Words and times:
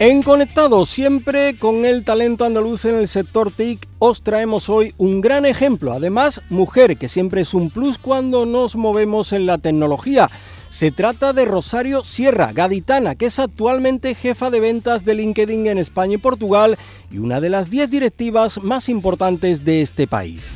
En 0.00 0.22
Conectados, 0.22 0.90
siempre 0.90 1.54
con 1.56 1.84
el 1.84 2.04
talento 2.04 2.44
andaluz 2.44 2.84
en 2.84 2.96
el 2.96 3.06
sector 3.06 3.52
TIC, 3.52 3.86
os 4.00 4.22
traemos 4.22 4.68
hoy 4.68 4.92
un 4.98 5.20
gran 5.20 5.46
ejemplo. 5.46 5.92
Además, 5.92 6.42
mujer, 6.50 6.96
que 6.96 7.08
siempre 7.08 7.42
es 7.42 7.54
un 7.54 7.70
plus 7.70 7.96
cuando 7.96 8.44
nos 8.44 8.74
movemos 8.74 9.32
en 9.32 9.46
la 9.46 9.58
tecnología. 9.58 10.28
Se 10.68 10.90
trata 10.90 11.32
de 11.32 11.44
Rosario 11.44 12.02
Sierra, 12.02 12.52
gaditana, 12.52 13.14
que 13.14 13.26
es 13.26 13.38
actualmente 13.38 14.16
jefa 14.16 14.50
de 14.50 14.58
ventas 14.58 15.04
de 15.04 15.14
LinkedIn 15.14 15.68
en 15.68 15.78
España 15.78 16.14
y 16.14 16.18
Portugal 16.18 16.76
y 17.12 17.18
una 17.18 17.40
de 17.40 17.50
las 17.50 17.70
10 17.70 17.88
directivas 17.88 18.60
más 18.64 18.88
importantes 18.88 19.64
de 19.64 19.80
este 19.80 20.08
país. 20.08 20.50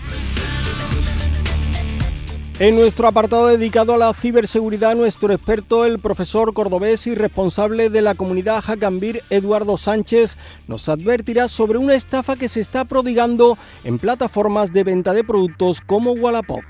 En 2.61 2.75
nuestro 2.75 3.07
apartado 3.07 3.47
dedicado 3.47 3.95
a 3.95 3.99
la 3.99 4.13
ciberseguridad, 4.13 4.97
nuestro 4.97 5.33
experto, 5.33 5.85
el 5.85 6.01
profesor 6.01 6.53
cordobés 6.53 7.07
y 7.07 7.15
responsable 7.15 7.89
de 7.89 8.03
la 8.03 8.17
comunidad 8.17 8.63
Hackambir, 8.63 9.23
Eduardo 9.31 9.79
Sánchez, 9.79 10.33
nos 10.67 10.89
advertirá 10.89 11.47
sobre 11.47 11.79
una 11.79 11.95
estafa 11.95 12.35
que 12.35 12.49
se 12.49 12.61
está 12.61 12.85
prodigando 12.85 13.57
en 13.85 14.01
plataformas 14.01 14.73
de 14.73 14.83
venta 14.83 15.13
de 15.13 15.23
productos 15.23 15.81
como 15.81 16.15
Wallapop. 16.15 16.65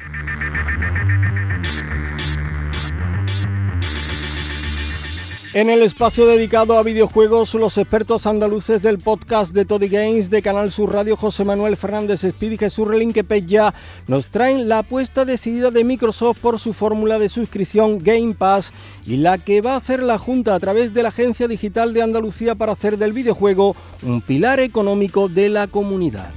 En 5.59 5.71
el 5.71 5.83
espacio 5.83 6.25
dedicado 6.25 6.79
a 6.79 6.85
videojuegos, 6.85 7.53
los 7.55 7.79
expertos 7.79 8.29
andaluces 8.29 8.81
del 8.81 9.01
podcast 9.01 9.53
de 9.53 9.65
Toddy 9.65 9.89
Games 9.89 10.31
de 10.31 10.41
Canal 10.41 10.71
Sur 10.71 10.93
Radio, 10.93 11.17
José 11.17 11.45
Manuel 11.45 11.77
Fernández 11.77 12.23
Speed 12.23 12.53
y 12.53 12.59
Jesús 12.59 12.87
Relinque 12.87 13.25
ya 13.45 13.75
nos 14.07 14.29
traen 14.29 14.69
la 14.69 14.79
apuesta 14.79 15.25
decidida 15.25 15.73
de 15.73 15.83
Microsoft 15.83 16.39
por 16.39 16.61
su 16.61 16.73
fórmula 16.75 17.19
de 17.19 17.29
suscripción 17.29 17.99
Game 17.99 18.35
Pass 18.35 18.73
y 19.05 19.17
la 19.17 19.37
que 19.37 19.61
va 19.61 19.75
a 19.75 19.79
hacer 19.79 20.01
la 20.01 20.17
Junta 20.17 20.55
a 20.55 20.61
través 20.61 20.95
de 20.95 21.03
la 21.03 21.09
Agencia 21.09 21.49
Digital 21.49 21.93
de 21.93 22.03
Andalucía 22.03 22.55
para 22.55 22.71
hacer 22.71 22.97
del 22.97 23.13
videojuego 23.13 23.75
un 24.05 24.21
pilar 24.21 24.61
económico 24.61 25.29
de 25.29 25.49
la 25.49 25.67
comunidad. 25.67 26.31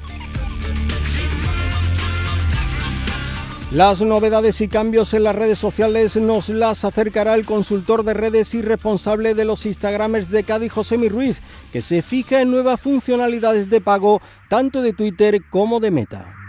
Las 3.71 4.01
novedades 4.01 4.59
y 4.59 4.67
cambios 4.67 5.13
en 5.13 5.23
las 5.23 5.33
redes 5.33 5.57
sociales 5.57 6.17
nos 6.17 6.49
las 6.49 6.83
acercará 6.83 7.35
el 7.35 7.45
consultor 7.45 8.03
de 8.03 8.13
redes 8.13 8.53
y 8.53 8.61
responsable 8.61 9.33
de 9.33 9.45
los 9.45 9.65
Instagramers 9.65 10.29
de 10.29 10.43
Cádiz, 10.43 10.73
José 10.73 10.97
Ruiz, 11.07 11.39
que 11.71 11.81
se 11.81 12.01
fija 12.01 12.41
en 12.41 12.51
nuevas 12.51 12.81
funcionalidades 12.81 13.69
de 13.69 13.79
pago 13.79 14.21
tanto 14.49 14.81
de 14.81 14.91
Twitter 14.91 15.43
como 15.49 15.79
de 15.79 15.89
Meta. 15.89 16.40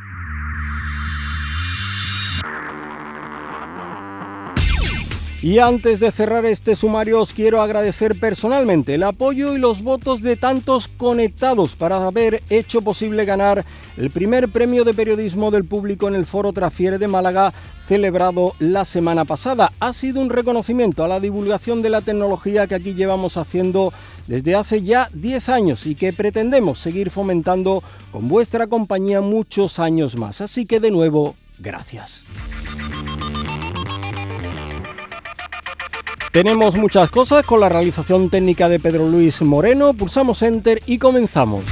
Y 5.42 5.58
antes 5.58 5.98
de 5.98 6.12
cerrar 6.12 6.46
este 6.46 6.76
sumario 6.76 7.20
os 7.20 7.32
quiero 7.32 7.60
agradecer 7.60 8.14
personalmente 8.20 8.94
el 8.94 9.02
apoyo 9.02 9.56
y 9.56 9.58
los 9.58 9.82
votos 9.82 10.22
de 10.22 10.36
tantos 10.36 10.86
conectados 10.86 11.74
para 11.74 11.96
haber 11.96 12.44
hecho 12.48 12.80
posible 12.80 13.24
ganar 13.24 13.64
el 13.96 14.10
primer 14.10 14.50
premio 14.50 14.84
de 14.84 14.94
periodismo 14.94 15.50
del 15.50 15.64
público 15.64 16.06
en 16.06 16.14
el 16.14 16.26
Foro 16.26 16.52
Trafiere 16.52 16.96
de 16.96 17.08
Málaga 17.08 17.52
celebrado 17.88 18.54
la 18.60 18.84
semana 18.84 19.24
pasada. 19.24 19.72
Ha 19.80 19.92
sido 19.92 20.20
un 20.20 20.30
reconocimiento 20.30 21.02
a 21.02 21.08
la 21.08 21.18
divulgación 21.18 21.82
de 21.82 21.90
la 21.90 22.02
tecnología 22.02 22.68
que 22.68 22.76
aquí 22.76 22.94
llevamos 22.94 23.36
haciendo 23.36 23.92
desde 24.28 24.54
hace 24.54 24.82
ya 24.84 25.10
10 25.12 25.48
años 25.48 25.86
y 25.86 25.96
que 25.96 26.12
pretendemos 26.12 26.78
seguir 26.78 27.10
fomentando 27.10 27.82
con 28.12 28.28
vuestra 28.28 28.68
compañía 28.68 29.20
muchos 29.20 29.80
años 29.80 30.14
más. 30.16 30.40
Así 30.40 30.66
que 30.66 30.78
de 30.78 30.92
nuevo, 30.92 31.34
gracias. 31.58 32.22
Tenemos 36.32 36.76
muchas 36.76 37.10
cosas 37.10 37.44
con 37.44 37.60
la 37.60 37.68
realización 37.68 38.30
técnica 38.30 38.70
de 38.70 38.80
Pedro 38.80 39.06
Luis 39.06 39.42
Moreno. 39.42 39.92
Pulsamos 39.92 40.40
Enter 40.40 40.80
y 40.86 40.96
comenzamos. 40.96 41.62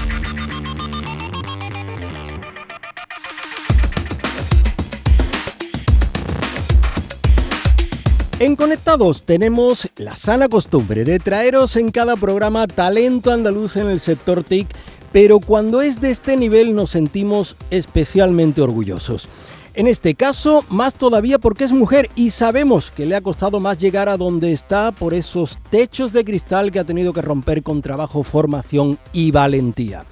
En 8.39 8.55
Conectados 8.55 9.23
tenemos 9.23 9.89
la 9.97 10.15
sana 10.17 10.47
costumbre 10.47 11.05
de 11.05 11.19
traeros 11.19 11.77
en 11.77 11.91
cada 11.91 12.17
programa 12.17 12.67
talento 12.67 13.33
andaluz 13.33 13.77
en 13.77 13.89
el 13.89 13.99
sector 13.99 14.45
TIC, 14.45 14.69
pero 15.11 15.41
cuando 15.41 15.81
es 15.81 16.03
de 16.03 16.11
este 16.11 16.37
nivel 16.37 16.75
nos 16.75 16.91
sentimos 16.91 17.57
especialmente 17.71 18.61
orgullosos. 18.61 19.27
En 19.75 19.87
este 19.87 20.17
caso, 20.17 20.65
más 20.69 20.95
todavía 20.95 21.39
porque 21.39 21.65
es 21.65 21.73
mujer 21.73 22.11
y 22.17 22.31
sabemos 22.33 22.91
que 22.91 23.07
le 23.07 23.15
ha 23.15 23.21
costado 23.21 23.61
más 23.61 23.79
llegar 23.79 24.09
a 24.09 24.17
donde 24.17 24.53
está 24.53 24.91
por 24.91 25.15
esos 25.15 25.59
techos 25.71 26.13
de 26.13 26.25
cristal 26.25 26.73
que 26.73 26.81
ha 26.81 26.85
tenido 26.85 27.13
que 27.13 27.23
romper 27.23 27.63
con 27.63 27.81
trabajo, 27.81 28.25
formación 28.25 28.99
y 29.13 29.31
valentía. 29.31 30.05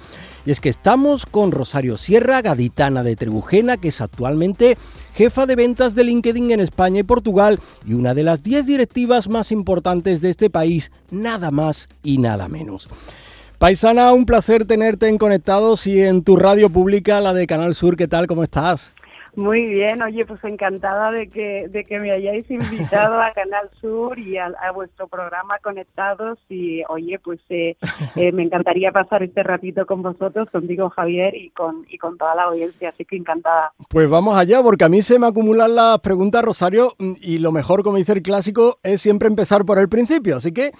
Y 0.45 0.51
es 0.51 0.61
que 0.61 0.69
estamos 0.69 1.25
con 1.25 1.51
Rosario 1.51 1.97
Sierra, 1.97 2.41
gaditana 2.41 3.03
de 3.03 3.17
Trebujena, 3.17 3.75
que 3.75 3.89
es 3.89 3.99
actualmente 3.99 4.77
jefa 5.13 5.45
de 5.45 5.57
ventas 5.57 5.93
de 5.93 6.05
LinkedIn 6.05 6.51
en 6.51 6.61
España 6.61 7.01
y 7.01 7.03
Portugal 7.03 7.59
y 7.85 7.93
una 7.93 8.13
de 8.13 8.23
las 8.23 8.41
10 8.41 8.65
directivas 8.65 9.27
más 9.27 9.51
importantes 9.51 10.21
de 10.21 10.29
este 10.29 10.49
país, 10.49 10.89
nada 11.11 11.51
más 11.51 11.89
y 12.01 12.17
nada 12.17 12.47
menos. 12.47 12.87
Paisana, 13.57 14.13
un 14.13 14.25
placer 14.25 14.63
tenerte 14.63 15.09
en 15.09 15.17
Conectados 15.17 15.85
y 15.85 16.01
en 16.01 16.23
tu 16.23 16.37
radio 16.37 16.69
pública, 16.69 17.19
la 17.19 17.33
de 17.33 17.45
Canal 17.45 17.75
Sur. 17.75 17.97
¿Qué 17.97 18.07
tal? 18.07 18.25
¿Cómo 18.25 18.43
estás? 18.43 18.93
Muy 19.35 19.65
bien, 19.65 20.01
oye, 20.01 20.25
pues 20.25 20.43
encantada 20.43 21.11
de 21.11 21.29
que, 21.29 21.67
de 21.69 21.83
que 21.83 21.99
me 21.99 22.11
hayáis 22.11 22.49
invitado 22.51 23.21
a 23.21 23.31
Canal 23.33 23.69
Sur 23.79 24.17
y 24.19 24.37
a, 24.37 24.53
vuestro 24.73 25.07
programa 25.07 25.59
Conectados. 25.59 26.39
Y, 26.49 26.83
oye, 26.89 27.19
pues 27.19 27.39
eh, 27.49 27.75
eh, 28.15 28.31
me 28.31 28.43
encantaría 28.43 28.91
pasar 28.91 29.23
este 29.23 29.43
ratito 29.43 29.85
con 29.85 30.01
vosotros, 30.01 30.49
contigo 30.49 30.89
Javier 30.89 31.35
y 31.35 31.49
con, 31.51 31.85
y 31.89 31.97
con 31.97 32.17
toda 32.17 32.35
la 32.35 32.43
audiencia, 32.43 32.89
así 32.89 33.05
que 33.05 33.17
encantada. 33.17 33.73
Pues 33.89 34.09
vamos 34.09 34.37
allá, 34.37 34.61
porque 34.61 34.85
a 34.85 34.89
mí 34.89 35.01
se 35.01 35.19
me 35.19 35.27
acumulan 35.27 35.75
las 35.75 35.99
preguntas, 35.99 36.43
Rosario, 36.43 36.95
y 36.99 37.39
lo 37.39 37.51
mejor, 37.51 37.83
como 37.83 37.97
dice 37.97 38.13
el 38.13 38.21
clásico, 38.21 38.75
es 38.83 39.01
siempre 39.01 39.27
empezar 39.27 39.65
por 39.65 39.79
el 39.79 39.89
principio, 39.89 40.37
así 40.37 40.51
que... 40.51 40.71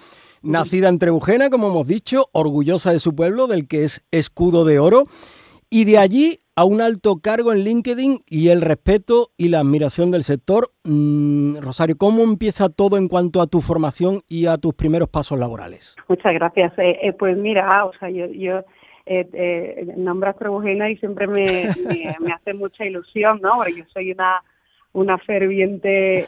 Nacida 0.42 0.88
en 0.88 0.98
Trebujena, 0.98 1.50
como 1.50 1.68
hemos 1.68 1.86
dicho, 1.86 2.30
orgullosa 2.32 2.92
de 2.92 2.98
su 2.98 3.14
pueblo, 3.14 3.46
del 3.46 3.68
que 3.68 3.84
es 3.84 4.02
escudo 4.10 4.64
de 4.64 4.78
oro, 4.78 5.04
y 5.68 5.84
de 5.84 5.98
allí 5.98 6.38
a 6.60 6.64
un 6.64 6.82
alto 6.82 7.20
cargo 7.22 7.54
en 7.54 7.60
LinkedIn 7.60 8.18
y 8.28 8.50
el 8.50 8.60
respeto 8.60 9.28
y 9.38 9.48
la 9.48 9.60
admiración 9.60 10.10
del 10.10 10.24
sector. 10.24 10.72
Mm, 10.84 11.56
Rosario, 11.58 11.96
¿cómo 11.96 12.22
empieza 12.22 12.68
todo 12.68 12.98
en 12.98 13.08
cuanto 13.08 13.40
a 13.40 13.46
tu 13.46 13.62
formación 13.62 14.20
y 14.28 14.44
a 14.44 14.58
tus 14.58 14.74
primeros 14.74 15.08
pasos 15.08 15.38
laborales? 15.38 15.96
Muchas 16.06 16.34
gracias. 16.34 16.78
Eh, 16.78 16.98
eh, 17.00 17.12
pues 17.14 17.34
mira, 17.38 17.86
o 17.86 17.94
sea, 17.94 18.10
yo, 18.10 18.26
yo 18.26 18.58
eh, 19.06 19.26
eh 19.32 19.94
nombras 19.96 20.36
Trebujena 20.36 20.90
y 20.90 20.98
siempre 20.98 21.26
me, 21.26 21.68
me, 22.20 22.32
hace 22.34 22.52
mucha 22.52 22.84
ilusión, 22.84 23.40
¿no? 23.40 23.52
Porque 23.56 23.76
yo 23.76 23.84
soy 23.94 24.12
una 24.12 24.42
una 24.92 25.16
ferviente 25.18 26.26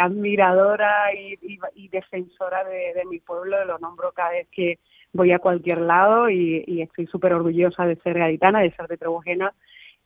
admiradora 0.00 1.12
y, 1.14 1.36
y, 1.74 1.88
defensora 1.88 2.64
de, 2.64 2.94
de, 2.94 3.04
mi 3.04 3.20
pueblo, 3.20 3.62
lo 3.66 3.78
nombro 3.78 4.10
cada 4.12 4.30
vez 4.30 4.48
que, 4.50 4.78
voy 5.12 5.32
a 5.32 5.38
cualquier 5.38 5.80
lado 5.80 6.30
y, 6.30 6.80
estoy 6.82 7.06
súper 7.06 7.34
orgullosa 7.34 7.86
de 7.86 7.96
ser 7.96 8.18
gaditana, 8.18 8.60
de 8.60 8.70
ser 8.72 8.86
de 8.86 8.96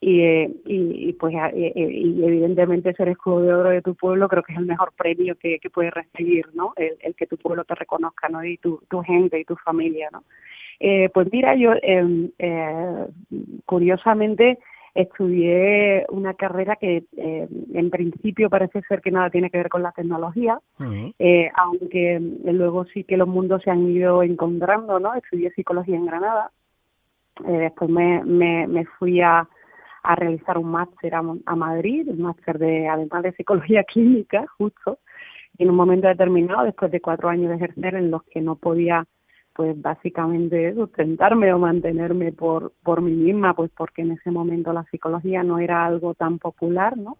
y, 0.01 0.21
eh, 0.21 0.51
y, 0.67 1.13
pues 1.15 1.35
eh, 1.35 1.73
eh, 1.75 1.89
y 1.91 2.25
evidentemente 2.25 2.93
ser 2.93 3.09
escudo 3.09 3.41
de 3.41 3.55
oro 3.55 3.71
de 3.71 3.81
tu 3.81 3.95
pueblo 3.95 4.29
creo 4.29 4.43
que 4.43 4.53
es 4.53 4.59
el 4.59 4.67
mejor 4.67 4.93
premio 4.97 5.35
que, 5.37 5.59
que 5.59 5.71
puedes 5.71 5.95
recibir, 5.95 6.47
¿no? 6.53 6.75
El, 6.77 7.15
que 7.15 7.27
tu 7.27 7.39
pueblo 7.39 7.65
te 7.65 7.75
reconozca, 7.75 8.29
¿no? 8.29 8.45
Y 8.45 8.59
tu, 8.59 8.83
tu 8.89 9.01
gente 9.01 9.39
y 9.39 9.45
tu 9.45 9.57
familia, 9.57 10.11
¿no? 10.13 10.25
Eh, 10.81 11.09
pues 11.15 11.29
mira, 11.33 11.55
yo 11.55 11.73
em, 11.83 12.31
eh, 12.39 13.07
curiosamente 13.65 14.59
estudié 14.95 16.07
una 16.11 16.35
carrera 16.35 16.77
que 16.77 17.05
eh, 17.17 17.49
en 17.75 17.91
principio 17.91 18.49
parece 18.49 18.81
ser 18.83 19.01
que 19.01 19.11
nada 19.11 19.29
tiene 19.29 19.51
que 19.51 19.59
ver 19.59 19.69
con 19.69 19.83
la 19.83 19.93
tecnología, 19.93 20.61
eh, 21.19 21.51
aunque 21.57 22.21
luego 22.45 22.85
sí 22.87 23.03
que 23.05 23.17
los 23.17 23.27
mundos 23.27 23.63
se 23.63 23.71
han 23.71 23.89
ido 23.91 24.23
encontrando, 24.23 25.01
¿no? 25.01 25.15
Estudié 25.15 25.51
psicología 25.51 25.97
en 25.97 26.07
Granada, 26.07 26.51
eh, 27.47 27.53
después 27.53 27.91
me, 27.91 28.23
me, 28.25 28.69
me 28.69 28.85
fui 28.85 29.21
a, 29.21 29.49
a 30.05 30.15
realizar 30.15 30.59
un 30.59 30.71
máster 30.71 31.15
a, 31.15 31.23
a 31.47 31.57
Madrid, 31.57 32.09
un 32.09 32.23
máster 32.23 32.59
de 32.59 32.89
además 32.89 33.25
de 33.25 33.33
psicología 33.33 33.83
clínica, 33.93 34.47
justo, 34.57 34.99
en 35.59 35.71
un 35.71 35.77
momento 35.77 36.07
determinado, 36.07 36.65
después 36.65 36.93
de 36.93 37.01
cuatro 37.01 37.29
años 37.29 37.49
de 37.49 37.57
ejercer 37.57 37.97
en 37.97 38.13
los 38.13 38.23
que 38.25 38.41
no 38.41 38.55
podía 38.57 39.07
pues 39.55 39.81
básicamente 39.81 40.75
sustentarme 40.75 41.53
o 41.53 41.59
mantenerme 41.59 42.33
por, 42.33 42.73
por 42.83 43.01
mí 43.01 43.13
misma, 43.13 43.55
pues 43.55 43.71
porque 43.77 44.03
en 44.03 44.13
ese 44.13 44.31
momento 44.31 44.73
la 44.73 44.85
psicología 44.85 45.43
no 45.45 45.59
era 45.59 45.87
algo 45.87 46.15
tan 46.15 46.39
popular, 46.39 46.97
¿no? 46.97 47.17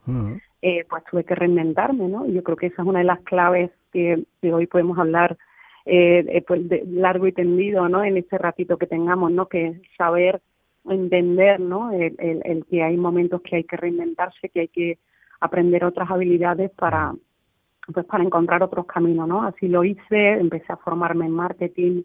eh, 0.67 0.87
pues 0.89 1.05
tuve 1.05 1.25
que 1.25 1.35
reinventarme, 1.35 2.09
¿no? 2.09 2.27
Y 2.27 2.33
yo 2.33 2.43
creo 2.43 2.57
que 2.57 2.69
esa 2.69 2.81
es 2.81 2.89
una 2.89 3.01
de 3.01 3.05
las 3.05 3.21
claves 3.21 3.71
que, 3.93 4.25
hoy 4.51 4.67
podemos 4.67 4.99
hablar 4.99 5.37
eh, 5.85 6.25
eh, 6.27 6.43
pues 6.47 6.67
de 6.69 6.83
largo 6.87 7.27
y 7.27 7.33
tendido, 7.33 7.87
¿no? 7.91 8.03
En 8.03 8.17
este 8.17 8.39
ratito 8.39 8.79
que 8.79 8.87
tengamos, 8.87 9.31
¿no? 9.31 9.47
Que 9.47 9.67
es 9.67 9.83
saber 9.99 10.41
entender, 10.89 11.61
¿no? 11.61 11.93
El, 11.93 12.17
el, 12.19 12.65
que 12.65 12.83
hay 12.83 12.97
momentos 12.97 13.43
que 13.43 13.57
hay 13.57 13.65
que 13.65 13.77
reinventarse, 13.77 14.49
que 14.49 14.61
hay 14.61 14.69
que 14.69 14.99
aprender 15.39 15.85
otras 15.85 16.11
habilidades 16.11 16.71
para 16.71 17.13
pues 17.93 18.07
para 18.07 18.25
encontrar 18.25 18.63
otros 18.63 18.87
caminos, 18.87 19.29
¿no? 19.29 19.43
Así 19.43 19.69
lo 19.69 19.85
hice, 19.85 20.31
empecé 20.41 20.73
a 20.73 20.79
formarme 20.79 21.27
en 21.27 21.33
marketing, 21.33 22.05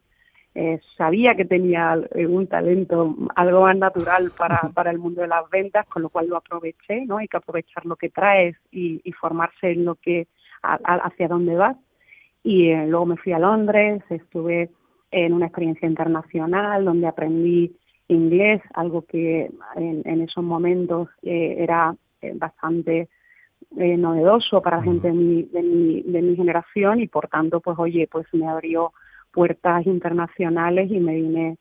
eh, 0.61 0.81
sabía 0.97 1.35
que 1.35 1.45
tenía 1.45 1.97
eh, 2.13 2.27
un 2.27 2.45
talento 2.47 3.15
algo 3.33 3.61
más 3.61 3.77
natural 3.77 4.29
para, 4.37 4.59
para 4.73 4.91
el 4.91 4.99
mundo 4.99 5.21
de 5.21 5.29
las 5.29 5.49
ventas, 5.49 5.87
con 5.87 6.01
lo 6.01 6.09
cual 6.09 6.27
lo 6.27 6.35
aproveché, 6.35 7.05
¿no? 7.05 7.17
Hay 7.17 7.29
que 7.29 7.37
aprovechar 7.37 7.85
lo 7.85 7.95
que 7.95 8.09
traes 8.09 8.57
y, 8.69 8.99
y 9.05 9.13
formarse 9.13 9.71
en 9.71 9.85
lo 9.85 9.95
que, 9.95 10.27
hacia 10.61 11.29
dónde 11.29 11.55
vas. 11.55 11.77
Y 12.43 12.71
eh, 12.71 12.85
luego 12.87 13.05
me 13.05 13.15
fui 13.15 13.31
a 13.31 13.39
Londres, 13.39 14.03
estuve 14.09 14.69
en 15.11 15.31
una 15.31 15.45
experiencia 15.45 15.87
internacional 15.87 16.83
donde 16.83 17.07
aprendí 17.07 17.73
inglés, 18.09 18.61
algo 18.73 19.03
que 19.03 19.49
en, 19.77 20.01
en 20.03 20.21
esos 20.21 20.43
momentos 20.43 21.07
era 21.21 21.95
bastante 22.33 23.07
novedoso 23.71 24.61
para 24.61 24.77
la 24.77 24.83
gente 24.83 25.07
de 25.07 25.13
mi, 25.13 25.43
de 25.43 25.61
mi, 25.61 26.01
de 26.01 26.21
mi 26.21 26.35
generación 26.35 26.99
y 26.99 27.07
por 27.07 27.27
tanto, 27.29 27.61
pues 27.61 27.77
oye, 27.79 28.09
pues 28.11 28.25
me 28.33 28.47
abrió 28.47 28.91
puertas 29.31 29.85
internacionales 29.85 30.91
y 30.91 30.99
me 30.99 31.15
vine 31.15 31.57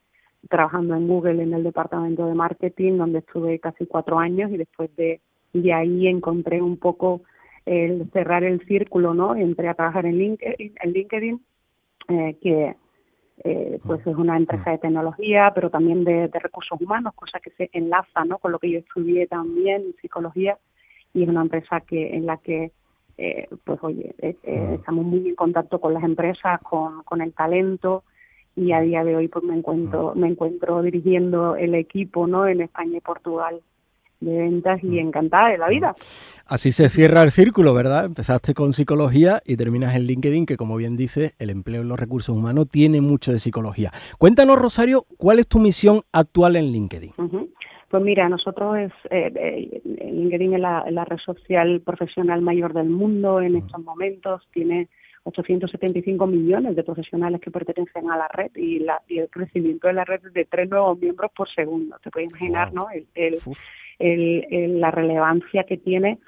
trabajando 0.49 0.95
en 0.95 1.07
Google 1.07 1.43
en 1.43 1.53
el 1.53 1.63
departamento 1.63 2.25
de 2.25 2.33
marketing 2.33 2.97
donde 2.97 3.19
estuve 3.19 3.59
casi 3.59 3.85
cuatro 3.85 4.19
años 4.19 4.51
y 4.51 4.57
después 4.57 4.95
de, 4.95 5.21
de 5.53 5.73
ahí 5.73 6.07
encontré 6.07 6.61
un 6.61 6.77
poco 6.77 7.21
el 7.65 8.09
cerrar 8.11 8.43
el 8.43 8.65
círculo, 8.65 9.13
¿no? 9.13 9.35
Entré 9.35 9.67
a 9.67 9.73
trabajar 9.73 10.05
en 10.05 10.17
LinkedIn, 10.17 10.73
en 10.81 10.91
LinkedIn 10.91 11.41
eh, 12.07 12.37
que 12.41 12.75
eh, 13.43 13.79
pues 13.85 14.01
es 14.05 14.15
una 14.15 14.35
empresa 14.35 14.71
de 14.71 14.79
tecnología, 14.79 15.51
pero 15.53 15.69
también 15.69 16.03
de, 16.03 16.27
recursos 16.27 16.79
humanos, 16.81 17.13
cosa 17.15 17.39
que 17.39 17.51
se 17.51 17.69
enlaza, 17.71 18.25
¿no? 18.25 18.37
Con 18.39 18.51
lo 18.51 18.59
que 18.59 18.71
yo 18.71 18.79
estudié 18.79 19.27
también 19.27 19.83
en 19.83 19.95
psicología 20.01 20.57
y 21.13 21.23
es 21.23 21.29
una 21.29 21.41
empresa 21.41 21.81
que 21.81 22.15
en 22.15 22.25
la 22.25 22.37
que 22.37 22.71
eh, 23.21 23.49
pues 23.65 23.79
oye, 23.81 24.15
eh, 24.19 24.33
eh, 24.43 24.75
estamos 24.75 25.05
muy 25.05 25.27
en 25.27 25.35
contacto 25.35 25.79
con 25.81 25.93
las 25.93 26.03
empresas, 26.03 26.61
con, 26.61 27.03
con 27.03 27.21
el 27.21 27.33
talento 27.33 28.03
y 28.55 28.71
a 28.71 28.79
día 28.79 29.03
de 29.03 29.17
hoy 29.17 29.27
pues 29.27 29.43
me 29.43 29.55
encuentro 29.57 30.13
me 30.15 30.27
encuentro 30.27 30.81
dirigiendo 30.81 31.57
el 31.57 31.75
equipo 31.75 32.27
no 32.27 32.47
en 32.47 32.61
España 32.61 32.97
y 32.97 33.01
Portugal 33.01 33.61
de 34.21 34.37
ventas 34.37 34.83
y 34.83 34.99
encantada 34.99 35.49
de 35.49 35.57
la 35.57 35.67
vida. 35.67 35.95
Así 36.45 36.71
se 36.71 36.89
cierra 36.89 37.23
el 37.23 37.31
círculo, 37.31 37.73
¿verdad? 37.73 38.05
Empezaste 38.05 38.53
con 38.53 38.73
psicología 38.73 39.41
y 39.45 39.55
terminas 39.55 39.95
en 39.95 40.03
LinkedIn, 40.03 40.45
que 40.45 40.57
como 40.57 40.77
bien 40.77 40.97
dices, 40.97 41.33
el 41.39 41.49
empleo 41.49 41.81
en 41.81 41.89
los 41.89 41.99
recursos 41.99 42.35
humanos 42.35 42.67
tiene 42.69 43.01
mucho 43.01 43.31
de 43.31 43.39
psicología. 43.39 43.91
Cuéntanos, 44.17 44.57
Rosario, 44.57 45.05
¿cuál 45.17 45.39
es 45.39 45.47
tu 45.47 45.59
misión 45.59 46.01
actual 46.11 46.55
en 46.55 46.71
LinkedIn? 46.71 47.13
Pues 47.89 48.03
mira, 48.03 48.29
nosotros 48.29 48.77
es, 48.77 48.91
eh, 49.09 49.31
eh, 49.35 49.81
LinkedIn 49.83 50.53
es 50.53 50.59
la, 50.59 51.05
red 51.05 51.17
social 51.17 51.81
profesional 51.81 52.41
mayor 52.41 52.73
del 52.73 52.89
mundo 52.89 53.41
en 53.41 53.55
estos 53.55 53.81
momentos, 53.83 54.47
tiene 54.53 54.89
875 55.23 56.27
millones 56.27 56.75
de 56.75 56.83
profesionales 56.83 57.41
que 57.41 57.49
pertenecen 57.49 58.11
a 58.11 58.17
la 58.17 58.27
red 58.27 58.51
y, 58.55 58.79
la, 58.79 59.01
y 59.07 59.17
el 59.17 59.29
crecimiento 59.29 59.87
de 59.87 59.93
la 59.93 60.05
red 60.05 60.23
es 60.23 60.33
de 60.33 60.45
tres 60.45 60.69
nuevos 60.69 60.99
miembros 60.99 61.31
por 61.35 61.49
segundo. 61.49 61.97
Te 62.03 62.11
puedes 62.11 62.29
imaginar, 62.29 62.71
¿no? 62.73 62.87
el, 62.91 63.39
el, 63.97 64.79
la 64.79 64.91
relevancia 64.91 65.63
que 65.63 65.77
tiene 65.77 66.19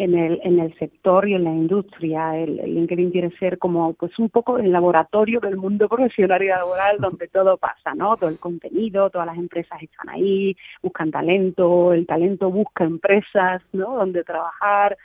en 0.00 0.14
el, 0.14 0.40
en 0.44 0.58
el 0.58 0.74
sector 0.78 1.28
y 1.28 1.34
en 1.34 1.44
la 1.44 1.50
industria. 1.50 2.34
El, 2.38 2.56
LinkedIn 2.56 3.10
quiere 3.10 3.30
ser 3.38 3.58
como 3.58 3.92
pues 3.92 4.18
un 4.18 4.30
poco 4.30 4.56
el 4.56 4.72
laboratorio 4.72 5.40
del 5.40 5.58
mundo 5.58 5.90
profesional 5.90 6.42
y 6.42 6.46
laboral 6.46 6.96
donde 7.00 7.28
todo 7.28 7.58
pasa, 7.58 7.94
¿no? 7.94 8.16
Todo 8.16 8.30
el 8.30 8.38
contenido, 8.38 9.10
todas 9.10 9.26
las 9.26 9.36
empresas 9.36 9.82
están 9.82 10.08
ahí, 10.08 10.56
buscan 10.82 11.10
talento, 11.10 11.92
el 11.92 12.06
talento 12.06 12.50
busca 12.50 12.84
empresas, 12.84 13.60
¿no? 13.74 13.96
Donde 13.96 14.24
trabajar, 14.24 14.96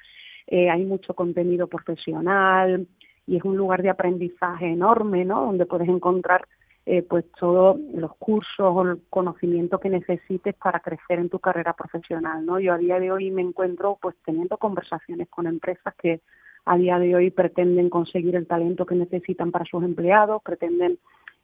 eh, 0.47 0.69
hay 0.69 0.86
mucho 0.86 1.13
contenido 1.13 1.68
profesional 1.68 2.88
y 3.27 3.36
es 3.36 3.44
un 3.44 3.57
lugar 3.57 3.81
de 3.81 3.89
aprendizaje 3.89 4.68
enorme, 4.68 5.25
¿no? 5.25 5.45
Donde 5.45 5.65
puedes 5.65 5.89
encontrar 5.89 6.47
eh, 6.86 7.02
pues 7.02 7.26
todos 7.40 7.80
los 7.94 8.16
cursos 8.18 8.60
o 8.60 8.82
el 8.84 9.02
conocimiento 9.10 9.80
que 9.80 9.90
necesites 9.90 10.54
para 10.56 10.80
crecer 10.80 11.20
en 11.20 11.30
tu 11.30 11.40
carrera 11.40 11.74
profesional, 11.74 12.46
¿no? 12.46 12.60
Yo 12.60 12.74
a 12.74 12.78
día 12.78 13.00
de 13.00 13.12
hoy 13.12 13.32
me 13.32 13.42
encuentro 13.42 13.98
pues 14.00 14.16
teniendo 14.24 14.58
conversaciones 14.58 15.28
con 15.30 15.48
empresas 15.48 15.96
que 15.96 16.22
a 16.66 16.78
día 16.78 17.00
de 17.00 17.16
hoy 17.16 17.32
pretenden 17.32 17.90
conseguir 17.90 18.36
el 18.36 18.48
talento 18.48 18.86
que 18.86 18.96
necesitan 18.96 19.52
para 19.52 19.66
sus 19.66 19.84
empleados, 19.84 20.42
pretenden 20.44 21.00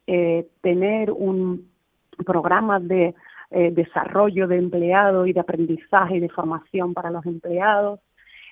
eh, 0.07 0.47
tener 0.61 1.11
un 1.11 1.69
programa 2.25 2.79
de 2.79 3.15
eh, 3.49 3.71
desarrollo 3.71 4.47
de 4.47 4.57
empleados 4.57 5.27
y 5.27 5.33
de 5.33 5.39
aprendizaje 5.39 6.17
y 6.17 6.19
de 6.19 6.29
formación 6.29 6.93
para 6.93 7.11
los 7.11 7.25
empleados, 7.25 7.99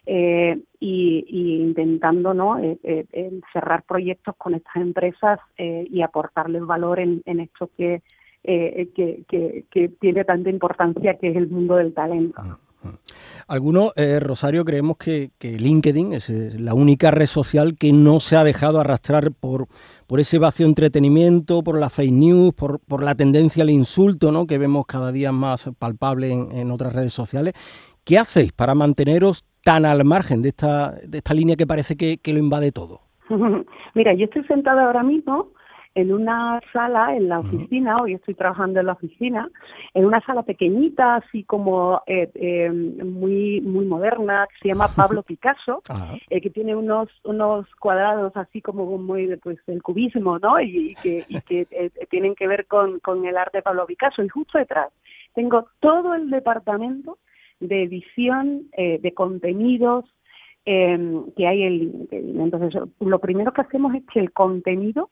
eh, 0.06 0.60
y, 0.80 1.62
intentando 1.62 2.34
no 2.34 2.58
eh, 2.58 2.78
eh, 2.84 3.40
cerrar 3.52 3.84
proyectos 3.84 4.36
con 4.38 4.56
estas 4.56 4.78
empresas 4.78 5.40
y 5.58 6.02
aportarles 6.02 6.66
valor 6.66 7.00
en, 7.00 7.22
esto 7.26 7.70
que, 7.76 8.02
que, 8.44 9.92
tiene 10.00 10.24
tanta 10.24 10.50
importancia 10.50 11.18
que 11.18 11.30
es 11.30 11.36
el 11.36 11.50
mundo 11.50 11.76
del 11.76 11.94
talento. 11.94 12.42
Algunos, 13.48 13.92
Rosario, 14.22 14.64
creemos 14.64 14.96
que, 14.98 15.32
LinkedIn 15.42 16.14
es 16.14 16.30
la 16.60 16.74
única 16.74 17.12
red 17.12 17.28
social 17.28 17.76
que 17.76 17.92
no 17.92 18.22
se 18.22 18.38
ha 18.38 18.44
dejado 18.46 18.80
arrastrar 18.80 19.34
por, 19.34 19.68
por 20.08 20.22
ese 20.22 20.40
vacío 20.40 20.66
entretenimiento, 20.66 21.62
por 21.62 21.78
la 21.78 21.90
fake 21.90 22.14
news, 22.14 22.54
por, 22.54 22.80
por 22.80 23.04
la 23.04 23.16
tendencia 23.16 23.64
al 23.64 23.70
insulto, 23.70 24.32
¿no? 24.32 24.48
que 24.48 24.58
vemos 24.58 24.86
cada 24.86 25.12
día 25.12 25.34
más 25.34 25.70
palpable 25.78 26.32
en, 26.32 26.52
en 26.54 26.72
otras 26.72 26.94
redes 26.94 27.14
sociales. 27.14 27.54
¿Qué 28.06 28.18
hacéis 28.18 28.54
para 28.54 28.74
manteneros 28.74 29.46
tan 29.64 29.86
al 29.86 30.04
margen 30.06 30.42
de 30.42 30.50
esta, 30.50 30.92
de 30.92 31.18
esta 31.18 31.34
línea 31.34 31.56
que 31.56 31.68
parece 31.68 31.96
que, 31.96 32.18
que 32.18 32.34
lo 32.34 32.40
invade 32.40 32.72
todo? 32.72 33.02
Mira, 33.94 34.14
yo 34.14 34.26
estoy 34.26 34.44
sentada 34.46 34.86
ahora 34.86 35.04
mismo 35.04 35.50
en 35.96 36.14
una 36.14 36.62
sala 36.72 37.16
en 37.16 37.30
la 37.30 37.40
oficina, 37.40 37.98
hoy 38.02 38.14
estoy 38.14 38.36
trabajando 38.36 38.80
en 38.80 38.86
la 38.86 38.94
oficina, 38.94 39.50
en 39.94 40.06
una 40.06 40.22
sala 40.22 40.44
pequeñita, 40.44 41.16
así 41.16 41.44
como 41.44 42.02
eh, 42.06 42.30
eh, 42.36 42.70
muy 42.70 43.60
muy 43.62 43.86
moderna, 43.86 44.48
que 44.48 44.56
se 44.62 44.68
llama 44.70 44.88
Pablo 44.96 45.24
Picasso, 45.28 45.82
eh, 46.30 46.42
que 46.42 46.50
tiene 46.50 46.76
unos 46.76 47.10
unos 47.24 47.68
cuadrados 47.76 48.36
así 48.38 48.62
como 48.62 48.98
muy 48.98 49.36
pues 49.38 49.58
el 49.68 49.82
cubismo, 49.82 50.38
¿no? 50.40 50.60
Y, 50.62 50.96
que, 51.02 51.26
y 51.28 51.42
que 51.42 51.66
tienen 52.10 52.36
que 52.36 52.48
ver 52.48 52.68
con, 52.68 53.00
con 53.00 53.26
el 53.26 53.38
arte 53.38 53.58
de 53.58 53.64
Pablo 53.64 53.86
Picasso. 53.86 54.24
Y 54.24 54.30
justo 54.30 54.58
detrás 54.58 54.90
tengo 55.34 55.68
todo 55.80 56.14
el 56.14 56.30
departamento 56.30 57.18
de 57.60 57.84
edición 57.84 58.68
eh, 58.74 59.00
de 59.02 59.14
contenidos 59.14 60.06
eh, 60.66 61.22
que 61.36 61.48
hay 61.48 61.64
en 61.64 61.80
LinkedIn. 61.80 62.42
Entonces, 62.42 62.82
lo 63.00 63.20
primero 63.20 63.54
que 63.54 63.62
hacemos 63.62 63.96
es 63.96 64.04
que 64.12 64.20
el 64.20 64.32
contenido 64.32 65.10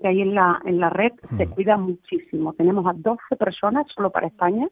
que 0.00 0.08
hay 0.08 0.22
en 0.22 0.34
la, 0.34 0.60
en 0.64 0.80
la 0.80 0.90
red 0.90 1.12
se 1.36 1.48
cuida 1.50 1.76
muchísimo. 1.76 2.52
Tenemos 2.54 2.86
a 2.86 2.92
12 2.94 3.36
personas 3.36 3.86
solo 3.94 4.10
para 4.10 4.26
España 4.26 4.68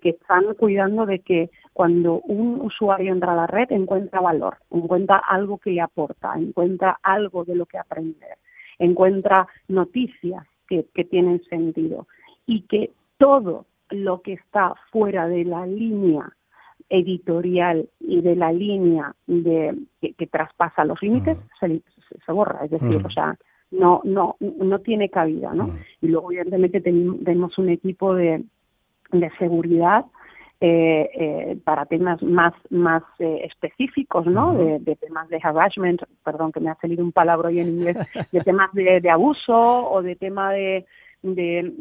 que 0.00 0.10
están 0.10 0.54
cuidando 0.54 1.06
de 1.06 1.20
que 1.20 1.50
cuando 1.72 2.20
un 2.20 2.60
usuario 2.60 3.12
entra 3.12 3.32
a 3.32 3.36
la 3.36 3.46
red 3.46 3.70
encuentra 3.70 4.20
valor, 4.20 4.58
encuentra 4.70 5.16
algo 5.16 5.58
que 5.58 5.70
le 5.70 5.80
aporta, 5.80 6.34
encuentra 6.36 6.98
algo 7.02 7.44
de 7.44 7.54
lo 7.54 7.66
que 7.66 7.78
aprender, 7.78 8.36
encuentra 8.78 9.48
noticias 9.68 10.46
que, 10.68 10.86
que 10.94 11.04
tienen 11.04 11.42
sentido 11.44 12.06
y 12.46 12.62
que 12.62 12.90
todo 13.16 13.66
lo 13.90 14.20
que 14.20 14.34
está 14.34 14.74
fuera 14.90 15.28
de 15.28 15.44
la 15.44 15.66
línea 15.66 16.30
editorial 16.88 17.88
y 18.00 18.20
de 18.20 18.36
la 18.36 18.52
línea 18.52 19.14
de 19.26 19.76
que, 20.00 20.26
traspasa 20.26 20.84
los 20.84 21.00
límites 21.02 21.38
se, 21.60 21.82
se, 22.24 22.32
borra 22.32 22.64
es 22.64 22.70
decir 22.70 23.04
o 23.04 23.10
sea 23.10 23.36
no 23.70 24.00
no 24.04 24.36
no 24.40 24.78
tiene 24.80 25.10
cabida 25.10 25.52
no 25.54 25.68
y 26.00 26.08
luego 26.08 26.32
evidentemente 26.32 26.80
tenemos 26.80 27.58
un 27.58 27.68
equipo 27.68 28.14
de 28.14 28.44
de 29.12 29.30
seguridad 29.38 30.06
eh, 30.60 31.10
eh, 31.14 31.58
para 31.62 31.86
temas 31.86 32.22
más 32.22 32.54
más 32.70 33.02
eh, 33.18 33.42
específicos 33.44 34.26
no 34.26 34.54
de, 34.54 34.96
temas 34.96 35.28
de 35.28 35.38
harassment 35.42 36.02
perdón 36.24 36.52
que 36.52 36.60
me 36.60 36.70
ha 36.70 36.74
salido 36.76 37.04
un 37.04 37.12
palabra 37.12 37.48
hoy 37.48 37.60
en 37.60 37.68
inglés 37.68 37.96
de 38.32 38.40
temas 38.40 38.72
de, 38.72 39.00
de 39.00 39.10
abuso 39.10 39.54
o 39.54 40.02
de 40.02 40.16
tema 40.16 40.52
de 40.52 40.86
de, 41.22 41.72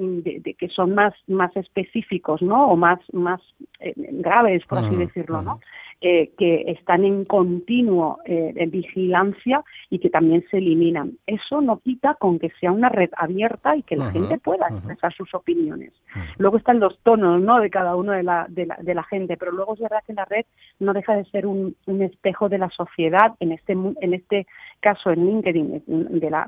de, 0.43 0.53
que 0.55 0.67
son 0.69 0.95
más 0.95 1.13
más 1.27 1.55
específicos 1.55 2.41
no 2.41 2.67
o 2.67 2.75
más 2.75 2.99
más 3.13 3.41
eh, 3.79 3.93
graves 3.95 4.63
por 4.67 4.79
así 4.79 4.95
decirlo 4.95 5.41
no 5.41 5.59
eh, 5.99 6.29
que 6.37 6.65
están 6.67 7.05
en 7.05 7.25
continuo 7.25 8.19
eh, 8.25 8.53
vigilancia 8.69 9.63
y 9.89 9.97
que 9.97 10.11
también 10.11 10.45
se 10.51 10.59
eliminan. 10.59 11.13
Eso 11.25 11.59
no 11.59 11.79
quita 11.79 12.13
con 12.13 12.37
que 12.37 12.51
sea 12.59 12.71
una 12.71 12.89
red 12.89 13.09
abierta 13.17 13.75
y 13.75 13.81
que 13.81 13.95
la 13.95 14.11
gente 14.11 14.37
pueda 14.37 14.67
expresar 14.67 15.11
sus 15.15 15.33
opiniones. 15.33 15.93
Luego 16.37 16.57
están 16.57 16.79
los 16.79 16.99
tonos 16.99 17.41
¿no? 17.41 17.59
de 17.59 17.71
cada 17.71 17.95
uno 17.95 18.11
de 18.11 18.21
la, 18.21 18.45
de, 18.47 18.67
la, 18.67 18.77
de 18.79 18.93
la 18.93 19.01
gente, 19.05 19.37
pero 19.37 19.51
luego 19.51 19.73
es 19.73 19.79
verdad 19.79 20.03
que 20.05 20.13
la 20.13 20.25
red 20.25 20.45
no 20.79 20.93
deja 20.93 21.15
de 21.15 21.25
ser 21.31 21.47
un, 21.47 21.75
un 21.87 22.03
espejo 22.03 22.47
de 22.47 22.59
la 22.59 22.69
sociedad, 22.69 23.33
en 23.39 23.53
este, 23.53 23.73
en 23.73 24.13
este 24.13 24.45
caso 24.81 25.09
en 25.09 25.25
LinkedIn, 25.25 25.83
de 25.87 26.29
la 26.29 26.45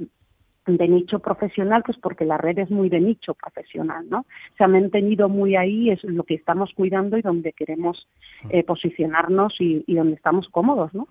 de 0.78 0.88
nicho 0.88 1.20
profesional, 1.20 1.84
pues 1.86 1.98
porque 2.02 2.26
la 2.26 2.38
red 2.38 2.60
es 2.60 2.70
muy 2.70 2.90
de 2.90 3.00
nicho 3.00 3.34
profesional, 3.34 4.06
¿no? 4.10 4.26
Se 4.58 4.64
han 4.64 4.72
mantenido 4.72 5.30
muy 5.30 5.56
ahí, 5.56 5.90
es 5.90 6.04
lo 6.04 6.24
que 6.24 6.36
estamos 6.36 6.72
cuidando 6.76 7.18
y 7.18 7.22
donde 7.22 7.54
queremos 7.54 8.08
eh, 8.50 8.64
posicionarnos 8.64 9.54
y, 9.60 9.84
donde 9.94 10.16
estamos 10.16 10.48
cómodos, 10.50 10.94
¿no? 10.94 11.08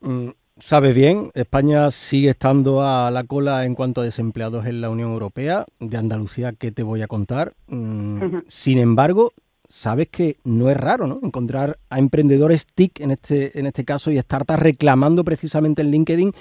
Mm, 0.00 0.30
Sabes 0.56 0.94
bien, 0.94 1.32
España 1.34 1.90
sigue 1.90 2.30
estando 2.30 2.80
a 2.80 3.10
la 3.10 3.24
cola 3.24 3.64
en 3.64 3.74
cuanto 3.74 4.00
a 4.00 4.04
desempleados 4.04 4.66
en 4.66 4.80
la 4.80 4.88
Unión 4.88 5.10
Europea. 5.10 5.66
De 5.80 5.96
Andalucía, 5.96 6.52
¿qué 6.52 6.70
te 6.70 6.84
voy 6.84 7.02
a 7.02 7.08
contar? 7.08 7.54
Mm, 7.66 8.22
sin 8.46 8.78
embargo, 8.78 9.32
sabes 9.66 10.08
que 10.10 10.36
no 10.44 10.70
es 10.70 10.76
raro, 10.76 11.08
¿no? 11.08 11.18
Encontrar 11.24 11.78
a 11.90 11.98
emprendedores 11.98 12.68
TIC 12.72 13.00
en 13.00 13.10
este, 13.10 13.58
en 13.58 13.66
este 13.66 13.84
caso 13.84 14.12
y 14.12 14.18
startups 14.20 14.60
reclamando 14.60 15.24
precisamente 15.24 15.82
en 15.82 15.90
LinkedIn 15.90 16.32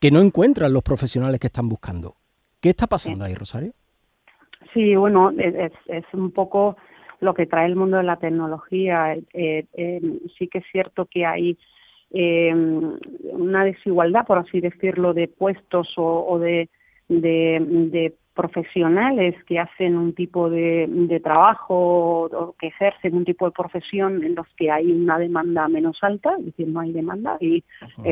que 0.00 0.10
no 0.10 0.20
encuentran 0.20 0.72
los 0.72 0.82
profesionales 0.82 1.40
que 1.40 1.48
están 1.48 1.68
buscando. 1.68 2.14
¿Qué 2.60 2.70
está 2.70 2.86
pasando 2.86 3.24
ahí, 3.24 3.34
Rosario? 3.34 3.72
Sí, 4.72 4.96
bueno, 4.96 5.30
es, 5.30 5.72
es 5.86 6.04
un 6.12 6.30
poco 6.30 6.76
lo 7.20 7.34
que 7.34 7.46
trae 7.46 7.66
el 7.66 7.76
mundo 7.76 7.96
de 7.96 8.04
la 8.04 8.16
tecnología. 8.16 9.14
Eh, 9.32 9.66
eh, 9.72 10.00
sí 10.38 10.48
que 10.48 10.58
es 10.58 10.64
cierto 10.70 11.06
que 11.06 11.26
hay 11.26 11.58
eh, 12.10 12.54
una 12.54 13.64
desigualdad, 13.64 14.26
por 14.26 14.38
así 14.38 14.60
decirlo, 14.60 15.14
de 15.14 15.26
puestos 15.26 15.92
o, 15.96 16.38
de, 16.38 16.68
de, 17.08 18.14
profesionales 18.34 19.36
que 19.44 19.60
hacen 19.60 19.96
un 19.96 20.12
tipo 20.12 20.50
de, 20.50 20.86
de 20.88 21.20
trabajo 21.20 22.24
o 22.24 22.54
que 22.58 22.66
ejercen 22.66 23.16
un 23.16 23.24
tipo 23.24 23.46
de 23.46 23.52
profesión 23.52 24.24
en 24.24 24.34
los 24.34 24.46
que 24.56 24.70
hay 24.70 24.90
una 24.90 25.18
demanda 25.18 25.68
menos 25.68 25.98
alta, 26.02 26.34
es 26.38 26.46
decir, 26.46 26.68
no 26.68 26.80
hay 26.80 26.92
demanda 26.92 27.36
y 27.40 27.62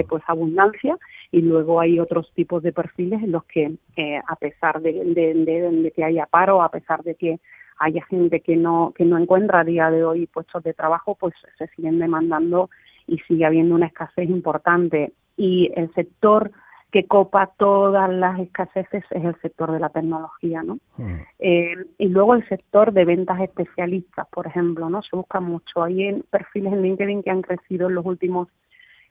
pues 0.09 0.23
abundancia 0.27 0.97
y 1.33 1.43
luego 1.43 1.81
hay 1.81 1.99
otros 1.99 2.31
tipos 2.35 2.63
de 2.63 2.73
perfiles 2.73 3.23
en 3.23 3.33
los 3.33 3.45
que 3.45 3.73
eh, 3.97 4.21
a 4.27 4.37
pesar 4.37 4.81
de, 4.81 4.93
de, 4.93 5.93
que 5.95 6.05
haya 6.05 6.27
paro, 6.27 6.63
a 6.63 6.71
pesar 6.71 7.03
de 7.03 7.17
que 7.17 7.41
haya 7.79 8.05
gente 8.05 8.41
que 8.41 8.57
no 8.57 8.93
que 8.95 9.05
no 9.05 9.19
encuentra 9.19 9.61
a 9.61 9.65
día 9.65 9.91
de 9.91 10.05
hoy 10.05 10.27
puestos 10.27 10.63
de 10.63 10.73
trabajo, 10.73 11.17
pues 11.19 11.35
se 11.59 11.67
siguen 11.69 11.99
demandando 11.99 12.71
y 13.09 13.19
sigue 13.21 13.45
habiendo 13.45 13.75
una 13.75 13.87
escasez 13.87 14.29
importante. 14.29 15.13
Y 15.37 15.73
el 15.75 15.93
sector 15.95 16.53
que 16.93 17.07
copa 17.07 17.51
todas 17.59 18.09
las 18.13 18.39
escaseces 18.39 19.03
es 19.11 19.25
el 19.25 19.35
sector 19.41 19.73
de 19.73 19.81
la 19.81 19.89
tecnología, 19.89 20.63
¿no? 20.63 20.75
Mm. 20.99 21.17
Eh, 21.39 21.75
y 21.99 22.09
luego 22.09 22.35
el 22.35 22.47
sector 22.49 22.93
de 22.93 23.07
ventas 23.07 23.41
especialistas, 23.41 24.29
por 24.29 24.47
ejemplo, 24.47 24.91
¿no? 24.91 25.03
Se 25.03 25.17
busca 25.17 25.41
mucho. 25.41 25.83
Hay 25.83 26.23
perfiles 26.31 26.73
en 26.73 26.83
LinkedIn 26.83 27.23
que 27.23 27.31
han 27.31 27.41
crecido 27.41 27.89
en 27.89 27.95
los 27.95 28.05
últimos 28.05 28.49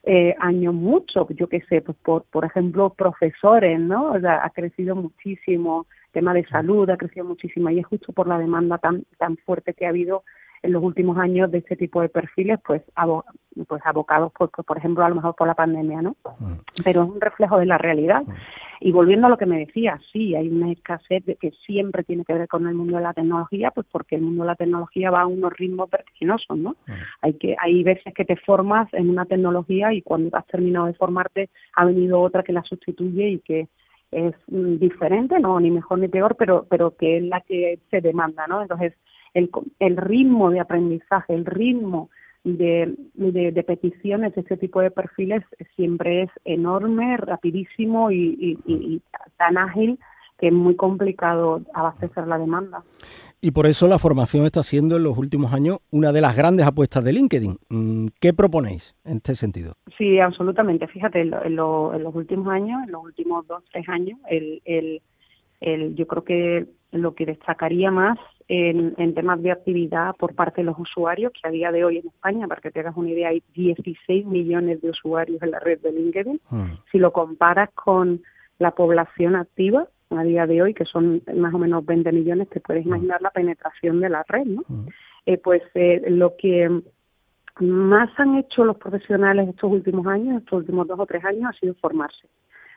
eh, 0.04 0.34
años 0.38 0.74
mucho, 0.74 1.26
yo 1.30 1.48
qué 1.48 1.60
sé, 1.68 1.80
pues 1.80 1.96
por, 1.98 2.22
por 2.24 2.44
ejemplo, 2.44 2.90
profesores, 2.90 3.78
¿no? 3.80 4.12
O 4.12 4.20
sea, 4.20 4.44
ha 4.44 4.50
crecido 4.50 4.94
muchísimo, 4.94 5.86
tema 6.12 6.34
de 6.34 6.46
salud 6.46 6.88
ha 6.90 6.96
crecido 6.96 7.24
muchísimo 7.24 7.68
y 7.70 7.80
es 7.80 7.86
justo 7.86 8.12
por 8.12 8.28
la 8.28 8.38
demanda 8.38 8.78
tan, 8.78 9.04
tan 9.18 9.36
fuerte 9.38 9.74
que 9.74 9.86
ha 9.86 9.90
habido 9.90 10.22
en 10.62 10.72
los 10.72 10.82
últimos 10.82 11.18
años 11.18 11.50
de 11.50 11.58
este 11.58 11.76
tipo 11.76 12.00
de 12.00 12.08
perfiles, 12.08 12.58
pues, 12.64 12.82
pues 13.66 13.82
abocados, 13.84 14.32
por, 14.32 14.50
por 14.50 14.78
ejemplo, 14.78 15.04
a 15.04 15.08
lo 15.08 15.16
mejor 15.16 15.34
por 15.34 15.48
la 15.48 15.54
pandemia, 15.54 16.02
¿no? 16.02 16.16
Mm. 16.38 16.58
Pero 16.84 17.02
es 17.02 17.10
un 17.10 17.20
reflejo 17.20 17.58
de 17.58 17.66
la 17.66 17.78
realidad. 17.78 18.22
Mm. 18.22 18.32
Y 18.84 18.92
volviendo 18.92 19.26
a 19.26 19.30
lo 19.30 19.38
que 19.38 19.46
me 19.46 19.58
decía, 19.58 20.00
sí, 20.12 20.34
hay 20.34 20.48
una 20.48 20.72
escasez 20.72 21.24
de 21.24 21.36
que 21.36 21.52
siempre 21.66 22.02
tiene 22.02 22.24
que 22.24 22.34
ver 22.34 22.48
con 22.48 22.66
el 22.66 22.74
mundo 22.74 22.96
de 22.96 23.02
la 23.02 23.12
tecnología, 23.12 23.70
pues 23.70 23.86
porque 23.90 24.16
el 24.16 24.22
mundo 24.22 24.42
de 24.42 24.48
la 24.48 24.56
tecnología 24.56 25.10
va 25.10 25.20
a 25.20 25.26
unos 25.26 25.52
ritmos 25.56 25.90
vertiginosos, 25.90 26.56
¿no? 26.56 26.70
Mm. 26.86 26.92
Hay 27.22 27.34
que 27.34 27.56
hay 27.60 27.82
veces 27.82 28.12
que 28.14 28.24
te 28.24 28.36
formas 28.36 28.88
en 28.92 29.10
una 29.10 29.24
tecnología 29.24 29.92
y 29.92 30.02
cuando 30.02 30.36
has 30.36 30.46
terminado 30.46 30.86
de 30.86 30.94
formarte 30.94 31.50
ha 31.76 31.84
venido 31.84 32.20
otra 32.20 32.42
que 32.42 32.52
la 32.52 32.62
sustituye 32.62 33.28
y 33.28 33.38
que 33.40 33.68
es 34.10 34.34
diferente, 34.46 35.38
no 35.40 35.58
ni 35.58 35.70
mejor 35.70 35.98
ni 35.98 36.08
peor, 36.08 36.36
pero 36.36 36.66
pero 36.68 36.96
que 36.96 37.18
es 37.18 37.22
la 37.24 37.40
que 37.40 37.78
se 37.90 38.00
demanda, 38.00 38.46
¿no? 38.46 38.62
Entonces 38.62 38.94
el, 39.34 39.50
el 39.78 39.96
ritmo 39.96 40.50
de 40.50 40.60
aprendizaje, 40.60 41.34
el 41.34 41.46
ritmo 41.46 42.10
de, 42.44 42.94
de, 43.14 43.62
peticiones 43.62 44.34
de 44.34 44.40
este 44.40 44.56
tipo 44.56 44.80
de 44.80 44.90
perfiles 44.90 45.42
siempre 45.76 46.22
es 46.22 46.30
enorme, 46.44 47.16
rapidísimo 47.16 48.10
y, 48.10 49.00
tan 49.36 49.58
ágil 49.58 49.98
que 50.38 50.48
es 50.48 50.52
muy 50.52 50.74
complicado 50.74 51.62
abastecer 51.72 52.26
la 52.26 52.36
demanda. 52.36 52.82
Y 53.40 53.52
por 53.52 53.66
eso 53.66 53.86
la 53.86 53.98
formación 53.98 54.44
está 54.44 54.62
siendo 54.62 54.96
en 54.96 55.04
los 55.04 55.16
últimos 55.16 55.52
años 55.52 55.78
una 55.90 56.10
de 56.10 56.20
las 56.20 56.36
grandes 56.36 56.66
apuestas 56.66 57.04
de 57.04 57.12
LinkedIn. 57.12 57.58
Mm, 57.70 58.06
¿Qué 58.20 58.32
proponéis 58.32 58.96
en 59.04 59.18
este 59.18 59.36
sentido? 59.36 59.74
Sí, 59.96 60.18
absolutamente. 60.18 60.88
Fíjate, 60.88 61.20
en, 61.20 61.34
en 61.34 61.56
los 61.56 62.14
últimos 62.14 62.48
años, 62.48 62.82
en 62.84 62.92
los 62.92 63.04
últimos 63.04 63.46
dos, 63.46 63.62
tres 63.72 63.88
años, 63.88 64.18
el, 64.28 64.60
el, 64.64 65.02
el, 65.60 65.94
yo 65.94 66.06
creo 66.06 66.24
que 66.24 66.66
lo 66.92 67.14
que 67.14 67.26
destacaría 67.26 67.90
más 67.90 68.18
en, 68.48 69.14
temas 69.14 69.42
de 69.42 69.52
actividad 69.52 70.14
por 70.16 70.34
parte 70.34 70.60
de 70.60 70.66
los 70.66 70.78
usuarios, 70.78 71.32
que 71.32 71.48
a 71.48 71.50
día 71.50 71.72
de 71.72 71.84
hoy 71.84 71.98
en 71.98 72.08
España, 72.08 72.48
para 72.48 72.60
que 72.60 72.70
te 72.70 72.80
hagas 72.80 72.96
una 72.96 73.10
idea, 73.10 73.28
hay 73.28 73.42
16 73.54 74.26
millones 74.26 74.80
de 74.80 74.90
usuarios 74.90 75.42
en 75.42 75.50
la 75.50 75.60
red 75.60 75.80
de 75.80 75.92
LinkedIn. 75.92 76.40
Hmm. 76.50 76.72
Si 76.90 76.98
lo 76.98 77.12
comparas 77.12 77.70
con 77.74 78.22
la 78.58 78.72
población 78.72 79.36
activa 79.36 79.88
a 80.10 80.22
día 80.22 80.46
de 80.46 80.62
hoy, 80.62 80.74
que 80.74 80.84
son 80.84 81.22
más 81.34 81.54
o 81.54 81.58
menos 81.58 81.84
20 81.84 82.12
millones, 82.12 82.48
te 82.48 82.60
puedes 82.60 82.84
hmm. 82.84 82.88
imaginar 82.88 83.22
la 83.22 83.30
penetración 83.30 84.00
de 84.00 84.08
la 84.08 84.24
red, 84.28 84.46
¿no? 84.46 84.62
Hmm. 84.68 84.88
Eh, 85.26 85.38
pues 85.38 85.62
eh, 85.74 86.02
lo 86.08 86.36
que 86.36 86.82
más 87.60 88.10
han 88.18 88.36
hecho 88.36 88.64
los 88.64 88.76
profesionales 88.76 89.48
estos 89.48 89.70
últimos 89.70 90.06
años, 90.06 90.42
estos 90.42 90.60
últimos 90.60 90.88
dos 90.88 90.98
o 90.98 91.06
tres 91.06 91.24
años, 91.24 91.44
ha 91.54 91.58
sido 91.58 91.74
formarse 91.74 92.26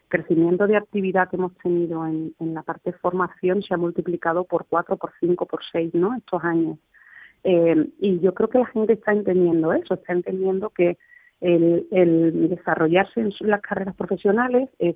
crecimiento 0.07 0.67
de 0.67 0.77
actividad 0.77 1.29
que 1.29 1.35
hemos 1.35 1.55
tenido 1.57 2.05
en, 2.05 2.33
en 2.39 2.53
la 2.53 2.63
parte 2.63 2.91
de 2.91 2.97
formación 2.97 3.61
se 3.63 3.73
ha 3.73 3.77
multiplicado 3.77 4.43
por 4.43 4.65
cuatro, 4.65 4.97
por 4.97 5.11
cinco, 5.19 5.45
por 5.45 5.61
seis, 5.71 5.93
¿no? 5.93 6.15
Estos 6.15 6.43
años. 6.43 6.77
Eh, 7.43 7.89
y 7.99 8.19
yo 8.19 8.33
creo 8.33 8.49
que 8.49 8.59
la 8.59 8.65
gente 8.65 8.93
está 8.93 9.11
entendiendo 9.11 9.71
eso, 9.71 9.93
está 9.93 10.13
entendiendo 10.13 10.71
que 10.71 10.97
el, 11.41 11.85
el 11.91 12.49
desarrollarse 12.49 13.21
en 13.21 13.31
las 13.41 13.61
carreras 13.61 13.95
profesionales 13.95 14.69
es, 14.79 14.95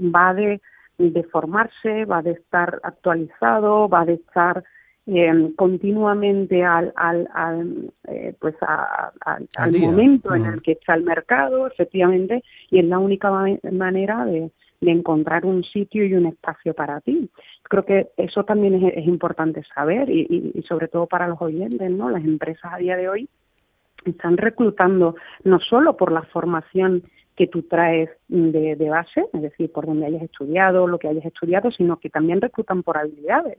va 0.00 0.34
de, 0.34 0.60
de 0.98 1.22
formarse, 1.24 2.04
va 2.04 2.22
de 2.22 2.32
estar 2.32 2.80
actualizado, 2.82 3.88
va 3.88 4.04
de 4.04 4.14
estar 4.14 4.64
eh, 5.06 5.52
continuamente 5.54 6.64
al, 6.64 6.92
al, 6.96 7.28
al 7.34 7.92
eh, 8.08 8.34
pues 8.38 8.54
al 8.62 9.72
momento 9.78 10.34
en 10.34 10.46
el 10.46 10.62
que 10.62 10.72
está 10.72 10.94
el 10.94 11.02
mercado, 11.02 11.66
efectivamente, 11.66 12.42
y 12.70 12.78
es 12.78 12.86
la 12.86 12.98
única 12.98 13.30
manera 13.70 14.24
de, 14.24 14.50
de, 14.80 14.90
encontrar 14.90 15.44
un 15.44 15.62
sitio 15.62 16.06
y 16.06 16.14
un 16.14 16.26
espacio 16.26 16.72
para 16.72 17.02
ti. 17.02 17.28
Creo 17.64 17.84
que 17.84 18.08
eso 18.16 18.44
también 18.44 18.74
es, 18.82 18.94
es 18.96 19.06
importante 19.06 19.62
saber 19.74 20.08
y, 20.08 20.52
y, 20.54 20.62
sobre 20.62 20.88
todo 20.88 21.06
para 21.06 21.28
los 21.28 21.40
oyentes, 21.42 21.90
¿no? 21.90 22.08
Las 22.08 22.24
empresas 22.24 22.72
a 22.72 22.78
día 22.78 22.96
de 22.96 23.08
hoy 23.10 23.28
están 24.06 24.38
reclutando 24.38 25.16
no 25.44 25.60
solo 25.60 25.98
por 25.98 26.12
la 26.12 26.22
formación 26.22 27.02
que 27.36 27.46
tú 27.46 27.62
traes 27.62 28.08
de, 28.28 28.76
de 28.76 28.88
base, 28.88 29.26
es 29.34 29.42
decir, 29.42 29.70
por 29.70 29.86
donde 29.86 30.06
hayas 30.06 30.22
estudiado, 30.22 30.86
lo 30.86 30.98
que 30.98 31.08
hayas 31.08 31.26
estudiado, 31.26 31.70
sino 31.72 31.98
que 31.98 32.08
también 32.08 32.40
reclutan 32.40 32.82
por 32.82 32.96
habilidades 32.96 33.58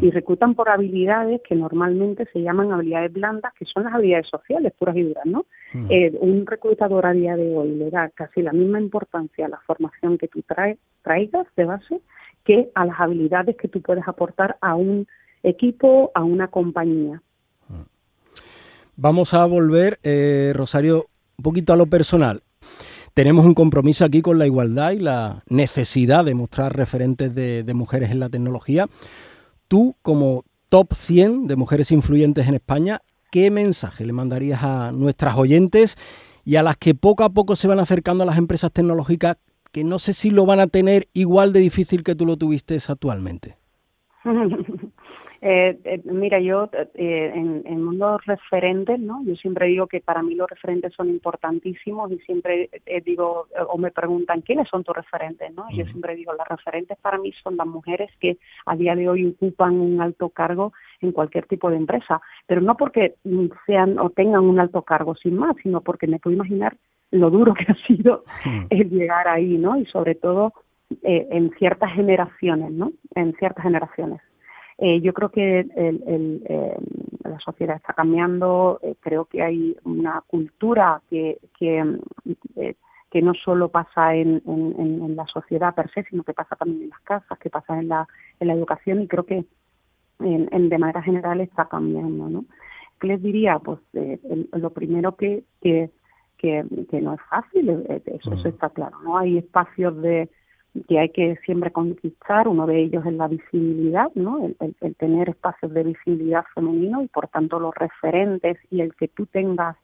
y 0.00 0.10
reclutan 0.10 0.54
por 0.54 0.68
habilidades 0.68 1.42
que 1.46 1.54
normalmente 1.54 2.26
se 2.32 2.40
llaman 2.40 2.72
habilidades 2.72 3.12
blandas, 3.12 3.52
que 3.58 3.66
son 3.66 3.84
las 3.84 3.94
habilidades 3.94 4.28
sociales 4.28 4.72
puras 4.78 4.96
y 4.96 5.02
duras, 5.02 5.26
¿no? 5.26 5.44
Eh, 5.90 6.16
un 6.20 6.46
reclutador 6.46 7.06
a 7.06 7.12
día 7.12 7.36
de 7.36 7.54
hoy 7.54 7.72
le 7.72 7.90
da 7.90 8.08
casi 8.10 8.42
la 8.42 8.52
misma 8.52 8.80
importancia 8.80 9.46
a 9.46 9.48
la 9.48 9.60
formación 9.66 10.16
que 10.16 10.28
tú 10.28 10.42
traes, 10.42 10.78
traigas 11.02 11.46
de 11.56 11.64
base 11.64 12.00
que 12.44 12.70
a 12.74 12.86
las 12.86 12.98
habilidades 12.98 13.56
que 13.56 13.68
tú 13.68 13.82
puedes 13.82 14.06
aportar 14.06 14.56
a 14.60 14.74
un 14.74 15.06
equipo, 15.42 16.10
a 16.14 16.22
una 16.22 16.48
compañía. 16.48 17.22
Vamos 18.96 19.34
a 19.34 19.44
volver, 19.44 19.98
eh, 20.02 20.52
Rosario, 20.54 21.06
un 21.36 21.42
poquito 21.42 21.72
a 21.72 21.76
lo 21.76 21.86
personal. 21.86 22.42
Tenemos 23.12 23.44
un 23.44 23.54
compromiso 23.54 24.04
aquí 24.04 24.22
con 24.22 24.38
la 24.38 24.46
igualdad 24.46 24.92
y 24.92 25.00
la 25.00 25.42
necesidad 25.48 26.24
de 26.24 26.34
mostrar 26.34 26.76
referentes 26.76 27.34
de, 27.34 27.64
de 27.64 27.74
mujeres 27.74 28.10
en 28.10 28.20
la 28.20 28.28
tecnología 28.28 28.86
tú 29.74 29.96
como 30.02 30.44
top 30.68 30.94
100 30.94 31.48
de 31.48 31.56
mujeres 31.56 31.90
influyentes 31.90 32.46
en 32.46 32.54
España, 32.54 33.00
¿qué 33.32 33.50
mensaje 33.50 34.06
le 34.06 34.12
mandarías 34.12 34.62
a 34.62 34.92
nuestras 34.92 35.36
oyentes 35.36 35.96
y 36.44 36.54
a 36.54 36.62
las 36.62 36.76
que 36.76 36.94
poco 36.94 37.24
a 37.24 37.30
poco 37.30 37.56
se 37.56 37.66
van 37.66 37.80
acercando 37.80 38.22
a 38.22 38.26
las 38.26 38.38
empresas 38.38 38.70
tecnológicas 38.70 39.36
que 39.72 39.82
no 39.82 39.98
sé 39.98 40.12
si 40.12 40.30
lo 40.30 40.46
van 40.46 40.60
a 40.60 40.68
tener 40.68 41.08
igual 41.12 41.52
de 41.52 41.58
difícil 41.58 42.04
que 42.04 42.14
tú 42.14 42.24
lo 42.24 42.36
tuviste 42.36 42.78
actualmente? 42.86 43.56
Eh, 45.46 45.78
eh, 45.84 46.00
mira, 46.04 46.40
yo 46.40 46.70
eh, 46.94 47.32
en, 47.34 47.62
en 47.66 47.84
mundo 47.84 48.16
referentes, 48.24 48.98
¿no? 48.98 49.22
Yo 49.26 49.36
siempre 49.36 49.66
digo 49.66 49.86
que 49.86 50.00
para 50.00 50.22
mí 50.22 50.34
los 50.34 50.48
referentes 50.48 50.94
son 50.94 51.10
importantísimos 51.10 52.10
y 52.12 52.18
siempre 52.20 52.70
eh, 52.86 53.02
digo 53.02 53.46
o 53.68 53.76
me 53.76 53.90
preguntan 53.90 54.40
quiénes 54.40 54.66
son 54.70 54.84
tus 54.84 54.96
referentes, 54.96 55.52
¿no? 55.54 55.66
Yo 55.70 55.84
siempre 55.84 56.16
digo 56.16 56.32
las 56.32 56.48
referentes 56.48 56.96
para 56.96 57.18
mí 57.18 57.30
son 57.42 57.58
las 57.58 57.66
mujeres 57.66 58.10
que 58.20 58.38
a 58.64 58.74
día 58.74 58.94
de 58.94 59.06
hoy 59.06 59.26
ocupan 59.26 59.74
un 59.74 60.00
alto 60.00 60.30
cargo 60.30 60.72
en 61.02 61.12
cualquier 61.12 61.44
tipo 61.44 61.68
de 61.68 61.76
empresa, 61.76 62.22
pero 62.46 62.62
no 62.62 62.78
porque 62.78 63.16
sean 63.66 63.98
o 63.98 64.08
tengan 64.08 64.44
un 64.44 64.58
alto 64.58 64.80
cargo 64.80 65.14
sin 65.14 65.36
más, 65.36 65.56
sino 65.62 65.82
porque 65.82 66.06
me 66.06 66.20
puedo 66.20 66.36
imaginar 66.36 66.74
lo 67.10 67.28
duro 67.28 67.52
que 67.52 67.70
ha 67.70 67.86
sido 67.86 68.22
el 68.70 68.88
llegar 68.88 69.28
ahí, 69.28 69.58
¿no? 69.58 69.76
Y 69.76 69.84
sobre 69.84 70.14
todo 70.14 70.54
eh, 71.02 71.28
en 71.30 71.50
ciertas 71.58 71.92
generaciones, 71.92 72.70
¿no? 72.70 72.92
En 73.14 73.34
ciertas 73.34 73.62
generaciones. 73.62 74.22
Eh, 74.78 75.00
yo 75.00 75.12
creo 75.12 75.30
que 75.30 75.60
el, 75.60 76.02
el, 76.06 76.42
eh, 76.48 76.76
la 77.24 77.38
sociedad 77.38 77.76
está 77.76 77.92
cambiando, 77.92 78.80
eh, 78.82 78.96
creo 79.00 79.26
que 79.26 79.42
hay 79.42 79.76
una 79.84 80.22
cultura 80.26 81.00
que, 81.08 81.38
que, 81.58 81.98
eh, 82.56 82.74
que 83.10 83.22
no 83.22 83.34
solo 83.34 83.68
pasa 83.68 84.14
en, 84.14 84.42
en, 84.46 85.02
en, 85.02 85.16
la 85.16 85.26
sociedad 85.26 85.74
per 85.74 85.90
se, 85.92 86.02
sino 86.04 86.24
que 86.24 86.34
pasa 86.34 86.56
también 86.56 86.82
en 86.82 86.90
las 86.90 87.00
casas, 87.00 87.38
que 87.38 87.50
pasa 87.50 87.78
en 87.78 87.88
la, 87.88 88.08
en 88.40 88.48
la 88.48 88.54
educación 88.54 89.02
y 89.02 89.06
creo 89.06 89.24
que 89.24 89.44
en, 90.20 90.48
en 90.50 90.68
de 90.68 90.78
manera 90.78 91.02
general 91.02 91.40
está 91.40 91.66
cambiando. 91.68 92.28
¿no? 92.28 92.44
¿Qué 93.00 93.06
les 93.06 93.22
diría? 93.22 93.60
Pues 93.60 93.78
eh, 93.92 94.18
el, 94.28 94.48
lo 94.60 94.70
primero 94.70 95.14
que, 95.14 95.44
que, 95.60 95.90
que, 96.36 96.64
que 96.90 97.00
no 97.00 97.14
es 97.14 97.20
fácil, 97.30 97.70
eso, 98.06 98.32
eso 98.32 98.48
está 98.48 98.70
claro. 98.70 98.98
no 99.04 99.18
Hay 99.18 99.38
espacios 99.38 100.00
de 100.02 100.28
que 100.88 100.98
hay 100.98 101.10
que 101.10 101.36
siempre 101.44 101.70
conquistar, 101.70 102.48
uno 102.48 102.66
de 102.66 102.80
ellos 102.80 103.06
es 103.06 103.12
la 103.14 103.28
visibilidad, 103.28 104.10
¿no? 104.14 104.44
El, 104.60 104.74
el, 104.80 104.96
tener 104.96 105.28
espacios 105.28 105.72
de 105.72 105.84
visibilidad 105.84 106.44
femenino 106.54 107.02
y 107.02 107.08
por 107.08 107.28
tanto 107.28 107.60
los 107.60 107.74
referentes 107.74 108.58
y 108.70 108.80
el 108.80 108.94
que 108.94 109.08
tú 109.08 109.26
tengas 109.26 109.76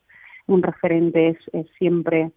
un 0.47 0.62
referente 0.62 1.28
es, 1.28 1.38
es 1.52 1.66
siempre 1.78 2.32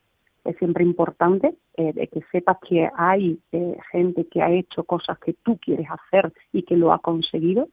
es 0.46 0.58
siempre 0.58 0.84
importante 0.84 1.56
eh, 1.78 1.94
de 1.94 2.08
que 2.08 2.22
sepas 2.32 2.58
que 2.68 2.90
hay 2.98 3.40
eh, 3.52 3.78
gente 3.92 4.28
que 4.28 4.42
ha 4.42 4.52
hecho 4.52 4.84
cosas 4.84 5.18
que 5.20 5.34
tú 5.34 5.58
quieres 5.58 5.88
hacer 5.90 6.34
y 6.52 6.64
que 6.64 6.76
lo 6.76 6.92
ha 6.92 7.00
conseguido. 7.00 7.70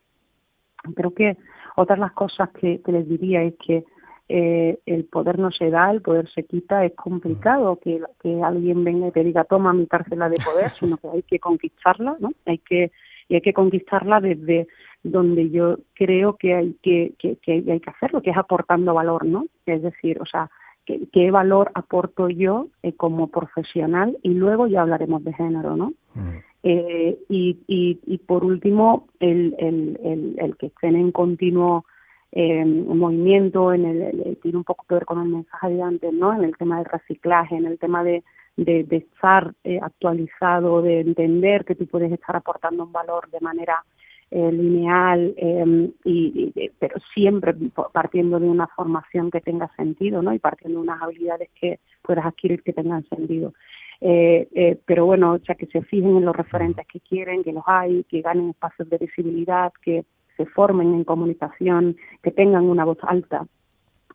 Creo 0.95 1.13
que 1.13 1.37
otra 1.77 1.97
de 1.97 2.01
las 2.01 2.13
cosas 2.13 2.49
que, 2.51 2.81
que 2.81 2.93
les 2.93 3.09
diría 3.09 3.43
es 3.43 3.55
que 3.65 3.85
eh, 4.33 4.79
el 4.87 5.07
poder 5.07 5.41
no 5.41 5.51
se 5.51 5.71
da, 5.71 5.91
el 5.91 6.03
poder 6.03 6.31
se 6.33 6.45
quita, 6.45 6.85
es 6.85 6.95
complicado 6.95 7.81
que, 7.83 8.01
que 8.23 8.41
alguien 8.41 8.85
venga 8.85 9.09
y 9.09 9.11
te 9.11 9.25
diga 9.25 9.43
toma 9.43 9.73
mi 9.73 9.87
parcela 9.87 10.29
de 10.29 10.37
poder, 10.37 10.71
sino 10.79 10.99
que 10.99 11.09
hay 11.09 11.23
que 11.25 11.41
conquistarla, 11.41 12.17
¿no? 12.21 12.31
Hay 12.47 12.59
que 12.59 12.93
y 13.29 13.35
hay 13.35 13.41
que 13.41 13.53
conquistarla 13.53 14.21
desde 14.21 14.69
donde 15.03 15.51
yo 15.51 15.79
creo 15.95 16.37
que 16.37 16.55
hay 16.55 16.77
que, 16.81 17.13
que, 17.19 17.37
que 17.37 17.65
hay 17.67 17.81
que 17.81 17.91
hacerlo, 17.91 18.23
que 18.23 18.31
es 18.31 18.37
aportando 18.37 18.95
valor, 18.95 19.25
¿no? 19.25 19.47
Es 19.67 19.83
decir, 19.83 20.21
o 20.21 20.27
sea, 20.27 20.49
¿qué, 20.87 21.01
qué 21.13 21.33
valor 21.33 21.73
aporto 21.75 22.29
yo 22.29 22.69
eh, 22.85 22.93
como 22.93 23.29
profesional? 23.29 24.17
Y 24.23 24.35
luego 24.35 24.69
ya 24.69 24.83
hablaremos 24.83 25.25
de 25.25 25.33
género, 25.33 25.75
¿no? 25.75 25.93
Mm. 26.15 26.39
Eh, 26.63 27.19
y, 27.29 27.59
y, 27.67 27.99
y 28.07 28.19
por 28.19 28.45
último, 28.45 29.09
el, 29.19 29.57
el, 29.59 29.99
el, 30.05 30.35
el 30.39 30.57
que 30.57 30.67
estén 30.67 30.95
en 30.95 31.11
continuo 31.11 31.85
eh, 32.33 32.65
movimiento, 32.65 33.73
en 33.73 33.85
el, 33.85 34.03
el, 34.03 34.39
tiene 34.43 34.59
un 34.59 34.65
poco 34.65 34.85
que 34.89 34.95
ver 34.95 35.05
con 35.05 35.21
el 35.21 35.29
mensaje 35.29 35.71
de 35.71 35.83
antes, 35.83 36.13
¿no? 36.13 36.33
En 36.33 36.45
el 36.45 36.57
tema 36.57 36.77
del 36.77 36.87
reciclaje, 36.87 37.57
en 37.57 37.67
el 37.67 37.79
tema 37.79 38.05
de, 38.05 38.23
de, 38.57 38.85
de 38.85 38.97
estar 38.97 39.53
eh, 39.65 39.81
actualizado, 39.83 40.83
de 40.83 41.01
entender 41.01 41.65
que 41.65 41.75
tú 41.75 41.87
puedes 41.87 42.13
estar 42.13 42.37
aportando 42.37 42.85
un 42.85 42.93
valor 42.93 43.29
de 43.31 43.41
manera 43.41 43.85
eh, 44.31 44.53
lineal, 44.53 45.35
eh, 45.37 45.91
y, 46.05 46.53
y, 46.55 46.71
pero 46.79 47.01
siempre 47.13 47.53
partiendo 47.93 48.39
de 48.39 48.49
una 48.49 48.69
formación 48.69 49.31
que 49.31 49.41
tenga 49.41 49.69
sentido, 49.75 50.23
¿no? 50.23 50.33
Y 50.33 50.39
partiendo 50.39 50.79
de 50.79 50.85
unas 50.85 51.03
habilidades 51.03 51.49
que 51.61 51.81
puedas 52.03 52.25
adquirir 52.25 52.63
que 52.63 52.73
tengan 52.73 53.05
sentido. 53.09 53.53
Eh, 54.01 54.49
eh, 54.55 54.79
pero 54.87 55.05
bueno, 55.05 55.33
o 55.33 55.39
sea, 55.41 55.57
que 55.57 55.67
se 55.67 55.83
fijen 55.83 56.17
en 56.17 56.25
los 56.25 56.35
referentes 56.35 56.87
que 56.87 57.01
quieren, 57.01 57.43
que 57.43 57.53
los 57.53 57.65
hay, 57.67 58.05
que 58.05 58.23
ganen 58.23 58.51
espacios 58.51 58.89
de 58.89 58.99
visibilidad, 58.99 59.73
que 59.83 60.05
se 60.41 60.47
formen 60.47 60.95
en 60.95 61.05
comunicación, 61.05 61.97
que 62.23 62.31
tengan 62.31 62.65
una 62.65 62.87
voz 62.87 62.97
alta 63.03 63.47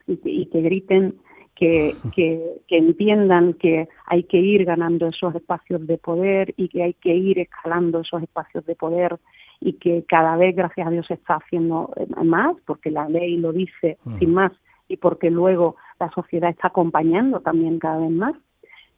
y 0.08 0.18
que, 0.18 0.30
y 0.30 0.46
que 0.48 0.62
griten, 0.62 1.16
que, 1.54 1.94
que, 2.16 2.42
que, 2.68 2.78
entiendan 2.78 3.54
que 3.54 3.88
hay 4.08 4.24
que 4.24 4.38
ir 4.38 4.66
ganando 4.66 5.06
esos 5.06 5.36
espacios 5.36 5.86
de 5.86 6.00
poder 6.00 6.56
y 6.58 6.68
que 6.70 6.82
hay 6.82 6.94
que 6.96 7.14
ir 7.14 7.38
escalando 7.38 8.00
esos 8.00 8.24
espacios 8.24 8.66
de 8.66 8.76
poder 8.76 9.20
y 9.60 9.74
que 9.74 10.04
cada 10.08 10.36
vez, 10.36 10.56
gracias 10.56 10.88
a 10.88 10.90
Dios, 10.90 11.06
se 11.06 11.14
está 11.14 11.36
haciendo 11.36 11.94
eh, 11.96 12.08
más, 12.24 12.56
porque 12.66 12.90
la 12.90 13.08
ley 13.08 13.38
lo 13.38 13.54
dice 13.54 14.00
uh 14.04 14.10
-huh. 14.10 14.18
sin 14.18 14.34
más 14.34 14.52
y 14.88 14.98
porque 14.98 15.30
luego 15.30 15.76
la 16.00 16.10
sociedad 16.10 16.50
está 16.50 16.70
acompañando 16.70 17.40
también 17.40 17.78
cada 17.78 18.00
vez 18.00 18.12
más 18.12 18.36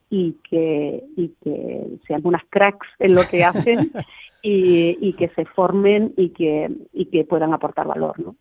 y 0.09 0.37
que, 0.49 1.03
y 1.15 1.29
que 1.43 1.99
sean 2.07 2.21
unas 2.23 2.43
cracks 2.49 2.87
en 2.99 3.15
lo 3.15 3.23
que 3.23 3.43
hacen 3.43 3.91
y, 4.41 4.97
y, 5.01 5.13
que 5.13 5.29
se 5.29 5.45
formen 5.45 6.13
y 6.15 6.29
que, 6.29 6.69
y 6.93 7.05
que 7.05 7.23
puedan 7.25 7.53
aportar 7.53 7.87
valor, 7.87 8.19
¿no? 8.19 8.35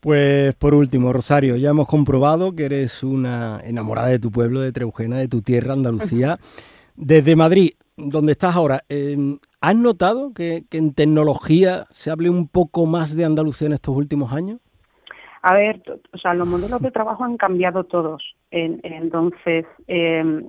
Pues 0.00 0.54
por 0.54 0.74
último, 0.74 1.12
Rosario, 1.12 1.56
ya 1.56 1.70
hemos 1.70 1.86
comprobado 1.86 2.54
que 2.54 2.64
eres 2.64 3.02
una 3.02 3.60
enamorada 3.62 4.08
de 4.08 4.18
tu 4.18 4.30
pueblo, 4.30 4.60
de 4.60 4.72
Trebujena, 4.72 5.18
de 5.18 5.28
tu 5.28 5.42
tierra, 5.42 5.74
Andalucía. 5.74 6.38
Desde 6.96 7.36
Madrid, 7.36 7.72
donde 7.98 8.32
estás 8.32 8.56
ahora, 8.56 8.80
eh, 8.88 9.16
¿has 9.60 9.76
notado 9.76 10.32
que, 10.32 10.64
que, 10.70 10.78
en 10.78 10.94
tecnología 10.94 11.84
se 11.90 12.10
hable 12.10 12.30
un 12.30 12.48
poco 12.48 12.86
más 12.86 13.14
de 13.14 13.26
Andalucía 13.26 13.66
en 13.66 13.74
estos 13.74 13.94
últimos 13.94 14.32
años? 14.32 14.58
A 15.42 15.54
ver, 15.54 15.82
o 16.12 16.18
sea, 16.18 16.32
los 16.34 16.48
modelos 16.48 16.80
de 16.80 16.90
trabajo 16.90 17.24
han 17.24 17.36
cambiado 17.36 17.84
todos. 17.84 18.22
En, 18.50 18.80
entonces, 18.82 19.66
eh, 19.86 20.42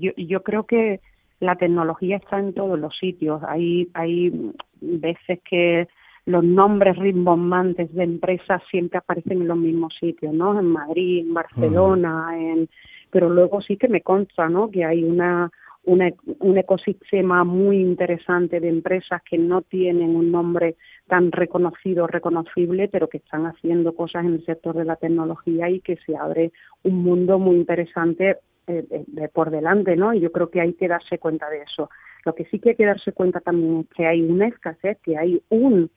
yo, 0.00 0.12
yo 0.16 0.42
creo 0.42 0.64
que 0.64 1.00
la 1.40 1.56
tecnología 1.56 2.16
está 2.16 2.38
en 2.38 2.54
todos 2.54 2.78
los 2.78 2.96
sitios. 2.98 3.42
Hay, 3.46 3.88
hay 3.94 4.52
veces 4.80 5.40
que 5.48 5.88
los 6.26 6.42
nombres 6.42 6.96
rimbombantes 6.96 7.94
de 7.94 8.02
empresas 8.02 8.60
siempre 8.70 8.98
aparecen 8.98 9.42
en 9.42 9.48
los 9.48 9.58
mismos 9.58 9.94
sitios, 9.98 10.34
¿no? 10.34 10.58
En 10.58 10.66
Madrid, 10.66 11.20
en 11.20 11.34
Barcelona, 11.34 12.30
en 12.36 12.68
pero 13.10 13.30
luego 13.30 13.62
sí 13.62 13.76
que 13.76 13.88
me 13.88 14.02
consta, 14.02 14.48
¿no? 14.48 14.70
Que 14.70 14.84
hay 14.84 15.04
una, 15.04 15.50
una 15.84 16.10
un 16.40 16.58
ecosistema 16.58 17.44
muy 17.44 17.78
interesante 17.78 18.60
de 18.60 18.68
empresas 18.68 19.22
que 19.22 19.38
no 19.38 19.62
tienen 19.62 20.16
un 20.16 20.32
nombre 20.32 20.76
tan 21.08 21.32
reconocido, 21.32 22.06
reconocible, 22.06 22.88
pero 22.88 23.08
que 23.08 23.18
están 23.18 23.46
haciendo 23.46 23.94
cosas 23.94 24.24
en 24.24 24.34
el 24.34 24.44
sector 24.44 24.76
de 24.76 24.84
la 24.84 24.96
tecnología 24.96 25.70
y 25.70 25.80
que 25.80 25.96
se 26.04 26.16
abre 26.16 26.52
un 26.82 27.02
mundo 27.02 27.38
muy 27.38 27.56
interesante 27.56 28.38
eh, 28.66 29.04
de, 29.06 29.28
por 29.28 29.50
delante, 29.50 29.96
¿no? 29.96 30.12
Y 30.12 30.20
yo 30.20 30.32
creo 30.32 30.50
que 30.50 30.60
hay 30.60 30.74
que 30.74 30.88
darse 30.88 31.18
cuenta 31.18 31.48
de 31.48 31.62
eso. 31.62 31.88
Lo 32.24 32.34
que 32.34 32.44
sí 32.46 32.58
que 32.58 32.70
hay 32.70 32.76
que 32.76 32.86
darse 32.86 33.12
cuenta 33.12 33.40
también 33.40 33.80
es 33.80 33.96
que 33.96 34.06
hay 34.06 34.22
una 34.22 34.48
escasez, 34.48 34.98
que 35.02 35.16
hay 35.16 35.42
un 35.48 35.90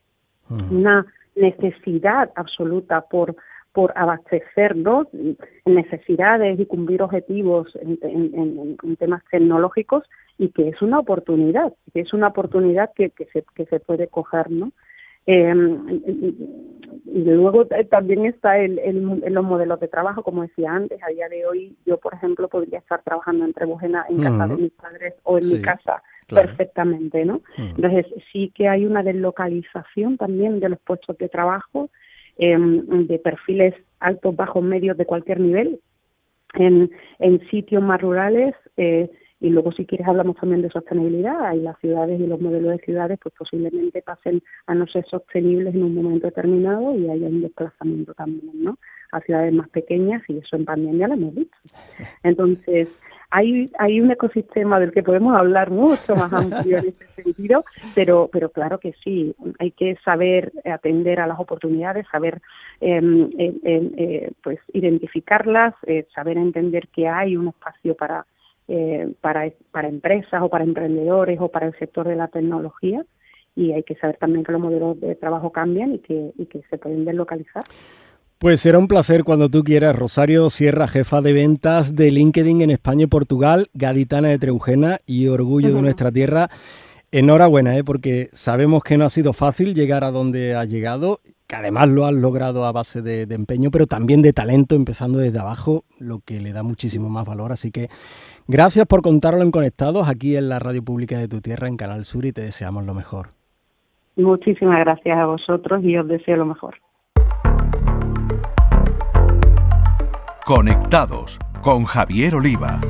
una 0.71 1.05
necesidad 1.35 2.31
absoluta 2.35 3.01
por 3.01 3.35
por 3.71 3.93
abastecer 3.95 4.75
¿no? 4.75 5.07
necesidades 5.65 6.59
y 6.59 6.65
cumplir 6.65 7.03
objetivos 7.03 7.67
en, 7.75 7.99
en, 8.01 8.33
en, 8.33 8.77
en, 8.81 8.95
temas 8.95 9.23
tecnológicos 9.29 10.03
y 10.39 10.49
que 10.49 10.69
es 10.69 10.81
una 10.81 10.97
oportunidad, 10.97 11.71
que 11.93 11.99
es 12.01 12.11
una 12.11 12.29
oportunidad 12.29 12.91
que, 12.95 13.11
que, 13.11 13.25
se, 13.25 13.45
que 13.53 13.65
se 13.67 13.79
puede 13.79 14.07
coger, 14.07 14.49
¿no? 14.49 14.71
Eh, 15.31 15.53
y 17.05 17.23
luego 17.23 17.67
también 17.89 18.25
está 18.25 18.57
el, 18.57 18.79
el, 18.79 19.21
los 19.33 19.43
modelos 19.43 19.79
de 19.79 19.87
trabajo, 19.87 20.23
como 20.23 20.41
decía 20.41 20.71
antes, 20.71 20.99
a 21.03 21.11
día 21.11 21.29
de 21.29 21.45
hoy 21.45 21.75
yo, 21.85 21.97
por 21.97 22.15
ejemplo, 22.15 22.47
podría 22.47 22.79
estar 22.79 23.03
trabajando 23.03 23.45
en 23.45 23.53
Trebujena 23.53 24.05
en 24.09 24.17
casa 24.23 24.45
uh 24.45 24.49
-huh. 24.49 24.55
de 24.55 24.63
mis 24.63 24.71
padres 24.71 25.13
o 25.23 25.37
en 25.37 25.43
sí. 25.43 25.55
mi 25.55 25.61
casa 25.61 26.01
claro. 26.27 26.47
perfectamente, 26.47 27.25
¿no? 27.25 27.41
Entonces 27.57 28.07
sí 28.31 28.51
que 28.55 28.67
hay 28.67 28.85
una 28.85 29.03
deslocalización 29.03 30.17
también 30.17 30.59
de 30.59 30.69
los 30.69 30.79
puestos 30.79 31.15
de 31.19 31.29
trabajo, 31.29 31.89
eh, 32.37 32.57
de 32.57 33.19
perfiles 33.19 33.75
altos, 33.99 34.35
bajos, 34.35 34.63
medios 34.63 34.97
de 34.97 35.05
cualquier 35.05 35.39
nivel, 35.39 35.79
en, 36.55 36.89
en 37.19 37.39
sitios 37.49 37.83
más 37.83 38.01
rurales. 38.01 38.55
Eh, 38.77 39.09
y 39.39 39.49
luego 39.49 39.71
si 39.71 39.85
quieres 39.85 40.07
hablamos 40.07 40.35
también 40.37 40.61
de 40.61 40.69
sostenibilidad. 40.69 41.53
Y 41.53 41.59
las 41.59 41.77
ciudades 41.79 42.19
y 42.19 42.27
los 42.27 42.41
modelos 42.41 42.71
de 42.71 42.85
ciudades 42.85 43.19
pues 43.21 43.33
posiblemente 43.37 44.01
pasen 44.01 44.41
a 44.67 44.75
no 44.75 44.87
ser 44.87 45.05
sostenibles 45.05 45.73
en 45.75 45.83
un 45.83 45.95
momento 45.95 46.27
determinado 46.27 46.95
y 46.95 47.09
haya 47.09 47.27
un 47.27 47.41
desplazamiento 47.41 48.13
también 48.13 48.63
no 48.63 48.77
a 49.11 49.21
ciudades 49.21 49.53
más 49.53 49.69
pequeñas 49.69 50.21
y 50.27 50.37
eso 50.37 50.55
en 50.55 50.65
pandemia 50.65 51.07
lo 51.07 51.15
hemos 51.15 51.33
visto 51.33 51.57
entonces 52.21 52.89
hay, 53.31 53.71
hay 53.77 54.01
un 54.01 54.09
ecosistema 54.09 54.79
del 54.79 54.91
que 54.91 55.03
podemos 55.03 55.35
hablar 55.35 55.69
mucho 55.69 56.15
más 56.15 56.33
amplio 56.33 56.79
en 56.79 56.87
ese 56.87 57.23
sentido, 57.23 57.63
pero, 57.93 58.27
pero 58.31 58.49
claro 58.49 58.79
que 58.79 58.93
sí, 59.03 59.35
hay 59.59 59.71
que 59.71 59.97
saber 60.03 60.51
atender 60.65 61.19
a 61.19 61.27
las 61.27 61.39
oportunidades, 61.39 62.07
saber 62.11 62.41
eh, 62.81 62.99
eh, 63.37 63.59
eh, 63.63 64.31
pues 64.41 64.59
identificarlas, 64.73 65.75
eh, 65.85 66.07
saber 66.13 66.37
entender 66.37 66.87
que 66.87 67.07
hay 67.07 67.37
un 67.37 67.49
espacio 67.49 67.95
para, 67.95 68.25
eh, 68.69 69.13
para, 69.19 69.51
para 69.71 69.89
empresas 69.89 70.41
o 70.41 70.49
para 70.49 70.63
emprendedores 70.63 71.39
o 71.41 71.49
para 71.49 71.67
el 71.67 71.77
sector 71.77 72.07
de 72.07 72.15
la 72.15 72.27
tecnología 72.27 73.03
y 73.55 73.73
hay 73.73 73.83
que 73.83 73.95
saber 73.95 74.17
también 74.17 74.45
que 74.45 74.51
los 74.53 74.61
modelos 74.61 74.99
de 75.01 75.15
trabajo 75.15 75.51
cambian 75.51 75.93
y 75.95 75.99
que, 75.99 76.31
y 76.37 76.45
que 76.45 76.61
se 76.69 76.77
pueden 76.77 77.03
deslocalizar. 77.03 77.63
Pues 78.37 78.61
será 78.61 78.79
un 78.79 78.87
placer 78.87 79.25
cuando 79.25 79.49
tú 79.49 79.63
quieras. 79.65 79.95
Rosario 79.97 80.49
Sierra, 80.49 80.87
jefa 80.87 81.19
de 81.19 81.33
ventas 81.33 81.93
de 81.93 82.09
LinkedIn 82.09 82.61
en 82.61 82.69
España 82.69 83.03
y 83.03 83.07
Portugal, 83.07 83.67
gaditana 83.73 84.29
de 84.29 84.39
Treujena 84.39 84.99
y 85.05 85.27
orgullo 85.27 85.75
de 85.75 85.81
nuestra 85.81 86.09
tierra. 86.09 86.49
Enhorabuena, 87.11 87.75
¿eh? 87.75 87.83
porque 87.83 88.29
sabemos 88.31 88.83
que 88.83 88.97
no 88.97 89.03
ha 89.03 89.09
sido 89.09 89.33
fácil 89.33 89.73
llegar 89.73 90.05
a 90.05 90.11
donde 90.11 90.55
ha 90.55 90.63
llegado, 90.63 91.19
que 91.47 91.55
además 91.57 91.89
lo 91.89 92.05
has 92.05 92.13
logrado 92.13 92.63
a 92.63 92.71
base 92.71 93.01
de, 93.01 93.25
de, 93.25 93.35
empeño, 93.35 93.71
pero 93.71 93.87
también 93.87 94.21
de 94.21 94.31
talento, 94.31 94.75
empezando 94.75 95.17
desde 95.17 95.39
abajo, 95.39 95.83
lo 95.97 96.19
que 96.19 96.39
le 96.39 96.53
da 96.53 96.63
muchísimo 96.63 97.09
más 97.09 97.25
valor. 97.25 97.51
Así 97.51 97.71
que 97.71 97.89
gracias 98.49 98.85
por 98.85 99.01
contarlo 99.01 99.41
en 99.43 99.51
Conectados 99.51 100.09
aquí 100.09 100.35
en 100.35 100.49
la 100.49 100.59
Radio 100.59 100.83
Pública 100.83 101.17
de 101.17 101.29
tu 101.29 101.39
Tierra, 101.39 101.69
en 101.69 101.77
Canal 101.77 102.03
Sur, 102.03 102.25
y 102.25 102.33
te 102.33 102.41
deseamos 102.41 102.83
lo 102.83 102.93
mejor. 102.93 103.29
Muchísimas 104.17 104.79
gracias 104.79 105.17
a 105.17 105.25
vosotros 105.25 105.81
y 105.83 105.95
os 105.97 106.07
deseo 106.07 106.35
lo 106.35 106.45
mejor. 106.45 106.75
Conectados 110.45 111.39
con 111.61 111.85
Javier 111.85 112.35
Oliva. 112.35 112.81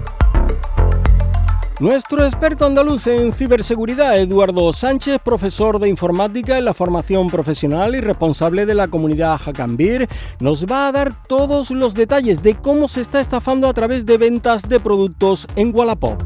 Nuestro 1.80 2.26
experto 2.26 2.66
andaluz 2.66 3.08
en 3.08 3.32
ciberseguridad, 3.32 4.20
Eduardo 4.20 4.74
Sánchez, 4.74 5.20
profesor 5.24 5.80
de 5.80 5.88
informática 5.88 6.58
en 6.58 6.66
la 6.66 6.74
formación 6.74 7.28
profesional 7.28 7.96
y 7.96 8.02
responsable 8.02 8.66
de 8.66 8.76
la 8.76 8.90
comunidad 8.90 9.38
Hackambir, 9.38 10.10
nos 10.42 10.66
va 10.66 10.90
a 10.90 10.92
dar 10.92 11.26
todos 11.26 11.72
los 11.72 11.94
detalles 11.94 12.44
de 12.44 12.56
cómo 12.56 12.90
se 12.90 13.00
está 13.00 13.22
estafando 13.22 13.66
a 13.70 13.74
través 13.74 14.06
de 14.06 14.18
ventas 14.18 14.68
de 14.68 14.82
productos 14.82 15.48
en 15.56 15.74
Wallapop. 15.74 16.22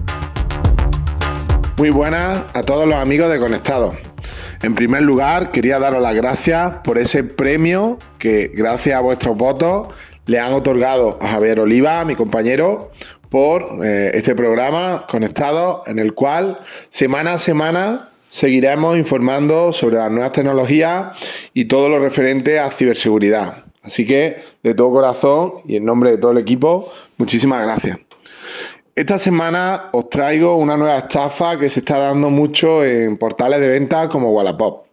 Muy 1.77 1.91
buenas 1.91 2.39
a 2.55 2.63
todos 2.63 2.87
los 2.87 2.95
amigos 2.95 3.29
de 3.29 3.37
Conectados. 3.37 3.93
En 4.63 4.73
primer 4.73 5.03
lugar, 5.03 5.51
quería 5.51 5.77
daros 5.77 6.01
las 6.01 6.15
gracias 6.15 6.77
por 6.83 6.97
ese 6.97 7.23
premio 7.23 7.99
que, 8.17 8.49
gracias 8.55 8.97
a 8.97 9.01
vuestros 9.01 9.37
votos, 9.37 9.89
le 10.25 10.39
han 10.39 10.53
otorgado 10.53 11.19
a 11.21 11.27
Javier 11.27 11.59
Oliva, 11.59 12.03
mi 12.05 12.15
compañero, 12.15 12.91
por 13.33 13.83
eh, 13.83 14.11
este 14.13 14.35
programa 14.35 15.07
conectado 15.09 15.81
en 15.87 15.97
el 15.97 16.13
cual 16.13 16.59
semana 16.89 17.33
a 17.33 17.39
semana 17.39 18.09
seguiremos 18.29 18.95
informando 18.95 19.73
sobre 19.73 19.95
las 19.95 20.11
nuevas 20.11 20.33
tecnologías 20.33 21.17
y 21.51 21.65
todo 21.65 21.89
lo 21.89 21.97
referente 21.97 22.59
a 22.59 22.69
ciberseguridad. 22.69 23.63
Así 23.81 24.05
que 24.05 24.43
de 24.61 24.75
todo 24.75 24.91
corazón 24.91 25.53
y 25.67 25.77
en 25.77 25.83
nombre 25.83 26.11
de 26.11 26.19
todo 26.19 26.29
el 26.29 26.37
equipo, 26.37 26.93
muchísimas 27.17 27.63
gracias. 27.63 27.97
Esta 28.95 29.17
semana 29.17 29.89
os 29.93 30.11
traigo 30.11 30.55
una 30.57 30.77
nueva 30.77 30.99
estafa 30.99 31.57
que 31.57 31.71
se 31.71 31.79
está 31.79 31.97
dando 31.97 32.29
mucho 32.29 32.85
en 32.85 33.17
portales 33.17 33.59
de 33.61 33.67
venta 33.67 34.09
como 34.09 34.31
Wallapop. 34.31 34.85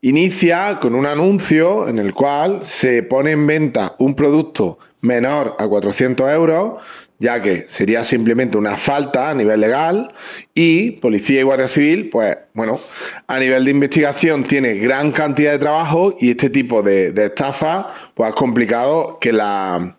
Inicia 0.00 0.80
con 0.80 0.96
un 0.96 1.06
anuncio 1.06 1.86
en 1.86 2.00
el 2.00 2.12
cual 2.12 2.66
se 2.66 3.04
pone 3.04 3.30
en 3.30 3.46
venta 3.46 3.94
un 4.00 4.16
producto 4.16 4.80
menor 5.00 5.56
a 5.58 5.66
400 5.66 6.30
euros, 6.30 6.82
ya 7.18 7.42
que 7.42 7.66
sería 7.68 8.04
simplemente 8.04 8.56
una 8.56 8.76
falta 8.76 9.30
a 9.30 9.34
nivel 9.34 9.60
legal 9.60 10.14
y 10.54 10.92
Policía 10.92 11.40
y 11.40 11.42
Guardia 11.42 11.68
Civil, 11.68 12.10
pues 12.10 12.36
bueno, 12.54 12.80
a 13.26 13.38
nivel 13.38 13.64
de 13.64 13.70
investigación 13.72 14.44
tiene 14.44 14.74
gran 14.74 15.10
cantidad 15.12 15.52
de 15.52 15.58
trabajo 15.58 16.14
y 16.20 16.30
este 16.30 16.50
tipo 16.50 16.82
de, 16.82 17.12
de 17.12 17.26
estafa 17.26 17.92
pues 18.14 18.30
es 18.30 18.36
complicado 18.36 19.18
que 19.20 19.32
la, 19.32 19.96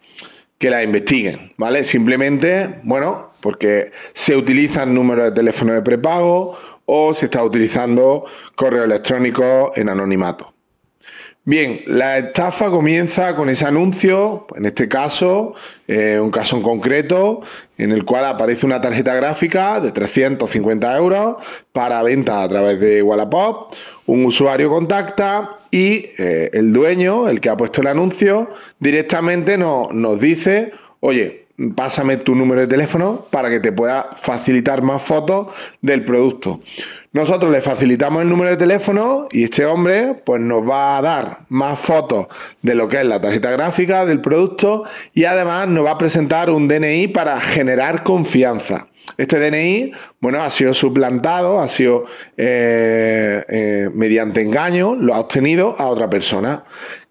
que 0.57 0.69
la 0.69 0.83
investiguen, 0.83 1.53
¿vale? 1.57 1.83
Simplemente, 1.83 2.79
bueno, 2.83 3.31
porque 3.41 3.91
se 4.13 4.35
utilizan 4.35 4.93
números 4.93 5.25
de 5.25 5.31
teléfono 5.31 5.73
de 5.73 5.81
prepago 5.81 6.57
o 6.85 7.13
se 7.13 7.25
está 7.25 7.43
utilizando 7.43 8.25
correo 8.55 8.83
electrónico 8.83 9.73
en 9.75 9.89
anonimato. 9.89 10.53
Bien, 11.49 11.81
la 11.87 12.19
estafa 12.19 12.69
comienza 12.69 13.35
con 13.35 13.49
ese 13.49 13.65
anuncio, 13.65 14.45
en 14.55 14.67
este 14.67 14.87
caso, 14.87 15.55
eh, 15.87 16.19
un 16.21 16.29
caso 16.29 16.55
en 16.57 16.61
concreto, 16.61 17.41
en 17.75 17.91
el 17.91 18.05
cual 18.05 18.25
aparece 18.25 18.67
una 18.67 18.79
tarjeta 18.79 19.15
gráfica 19.15 19.79
de 19.79 19.91
350 19.91 20.95
euros 20.95 21.37
para 21.71 22.03
venta 22.03 22.43
a 22.43 22.49
través 22.49 22.79
de 22.79 23.01
Wallapop. 23.01 23.73
Un 24.05 24.25
usuario 24.25 24.69
contacta 24.69 25.57
y 25.71 26.11
eh, 26.19 26.51
el 26.53 26.71
dueño, 26.71 27.27
el 27.27 27.41
que 27.41 27.49
ha 27.49 27.57
puesto 27.57 27.81
el 27.81 27.87
anuncio, 27.87 28.51
directamente 28.77 29.57
nos 29.57 30.19
dice, 30.19 30.73
oye, 30.99 31.47
pásame 31.75 32.17
tu 32.17 32.35
número 32.35 32.61
de 32.61 32.67
teléfono 32.67 33.25
para 33.31 33.49
que 33.49 33.59
te 33.59 33.71
pueda 33.71 34.11
facilitar 34.21 34.83
más 34.83 35.01
fotos 35.01 35.47
del 35.81 36.05
producto. 36.05 36.59
Nosotros 37.11 37.51
le 37.51 37.61
facilitamos 37.61 38.21
el 38.21 38.29
número 38.29 38.51
de 38.51 38.57
teléfono 38.57 39.27
y 39.31 39.45
este 39.45 39.65
hombre 39.65 40.21
pues 40.23 40.39
nos 40.39 40.67
va 40.67 40.99
a 40.99 41.01
dar 41.01 41.39
más 41.49 41.79
fotos 41.79 42.27
de 42.61 42.75
lo 42.75 42.87
que 42.87 42.97
es 42.97 43.05
la 43.05 43.19
tarjeta 43.19 43.49
gráfica 43.49 44.05
del 44.05 44.21
producto 44.21 44.83
y 45.15 45.25
además 45.25 45.67
nos 45.67 45.87
va 45.87 45.91
a 45.91 45.97
presentar 45.97 46.51
un 46.51 46.67
DNI 46.67 47.07
para 47.07 47.41
generar 47.41 48.03
confianza. 48.03 48.89
Este 49.17 49.39
DNI, 49.39 49.91
bueno, 50.19 50.39
ha 50.39 50.51
sido 50.51 50.75
suplantado, 50.75 51.59
ha 51.59 51.67
sido 51.67 52.05
eh, 52.37 53.43
eh, 53.49 53.89
mediante 53.91 54.41
engaño, 54.41 54.93
lo 54.93 55.15
ha 55.15 55.19
obtenido 55.19 55.75
a 55.79 55.87
otra 55.87 56.11
persona. 56.11 56.63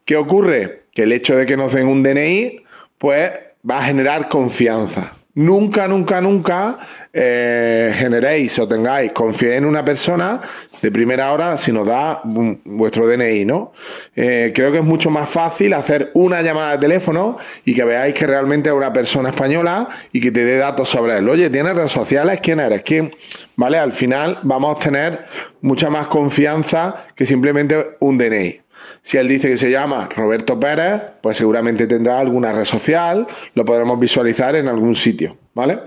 ¿Qué 0.05 0.17
ocurre? 0.17 0.85
Que 0.93 1.03
el 1.03 1.13
hecho 1.13 1.35
de 1.35 1.45
que 1.45 1.57
nos 1.57 1.73
den 1.73 1.89
un 1.89 2.05
DNI, 2.05 2.61
pues 2.99 3.33
va 3.69 3.81
a 3.81 3.83
generar 3.83 4.29
confianza. 4.29 5.18
Nunca, 5.39 5.87
nunca, 5.87 6.21
nunca 6.21 6.79
eh, 7.13 7.95
generéis 7.95 8.59
o 8.59 8.67
tengáis, 8.67 9.13
confiéis 9.13 9.59
en 9.59 9.67
una 9.67 9.85
persona 9.85 10.41
de 10.83 10.91
primera 10.91 11.33
hora 11.33 11.57
si 11.57 11.71
nos 11.71 11.87
da 11.87 12.21
vuestro 12.25 13.07
DNI, 13.07 13.45
¿no? 13.45 13.73
Eh, 14.17 14.51
creo 14.53 14.73
que 14.73 14.79
es 14.79 14.85
mucho 14.85 15.11
más 15.11 15.31
fácil 15.31 15.75
hacer 15.75 16.11
una 16.15 16.43
llamada 16.43 16.73
de 16.73 16.79
teléfono 16.79 17.39
y 17.65 17.73
que 17.73 17.85
veáis 17.85 18.17
que 18.17 18.27
realmente 18.27 18.69
es 18.69 18.75
una 18.75 18.93
persona 18.93 19.29
española 19.29 19.89
y 20.13 20.21
que 20.21 20.33
te 20.33 20.45
dé 20.45 20.57
datos 20.57 20.89
sobre 20.89 21.19
él. 21.19 21.29
Oye, 21.29 21.49
¿tienes 21.51 21.73
redes 21.73 21.93
sociales? 21.93 22.41
¿Quién 22.43 22.59
eres? 22.59 22.83
¿Quién? 22.83 23.13
¿Vale? 23.55 23.79
Al 23.79 23.93
final 23.93 24.41
vamos 24.43 24.71
a 24.71 24.73
obtener 24.73 25.25
mucha 25.61 25.89
más 25.89 26.09
confianza 26.09 27.07
que 27.15 27.27
simplemente 27.27 27.91
un 28.01 28.19
DNI. 28.19 28.68
Si 29.03 29.17
él 29.17 29.29
dice 29.29 29.49
que 29.49 29.57
se 29.57 29.71
llama 29.71 30.09
Roberto 30.15 30.59
Pérez, 30.59 31.01
pues 31.21 31.37
seguramente 31.37 31.87
tendrá 31.87 32.19
alguna 32.19 32.53
red 32.53 32.65
social, 32.65 33.27
lo 33.55 33.65
podremos 33.65 33.99
visualizar 33.99 34.57
en 34.57 34.69
algún 34.69 34.95
sitio, 34.95 35.37
¿vale? 35.55 35.79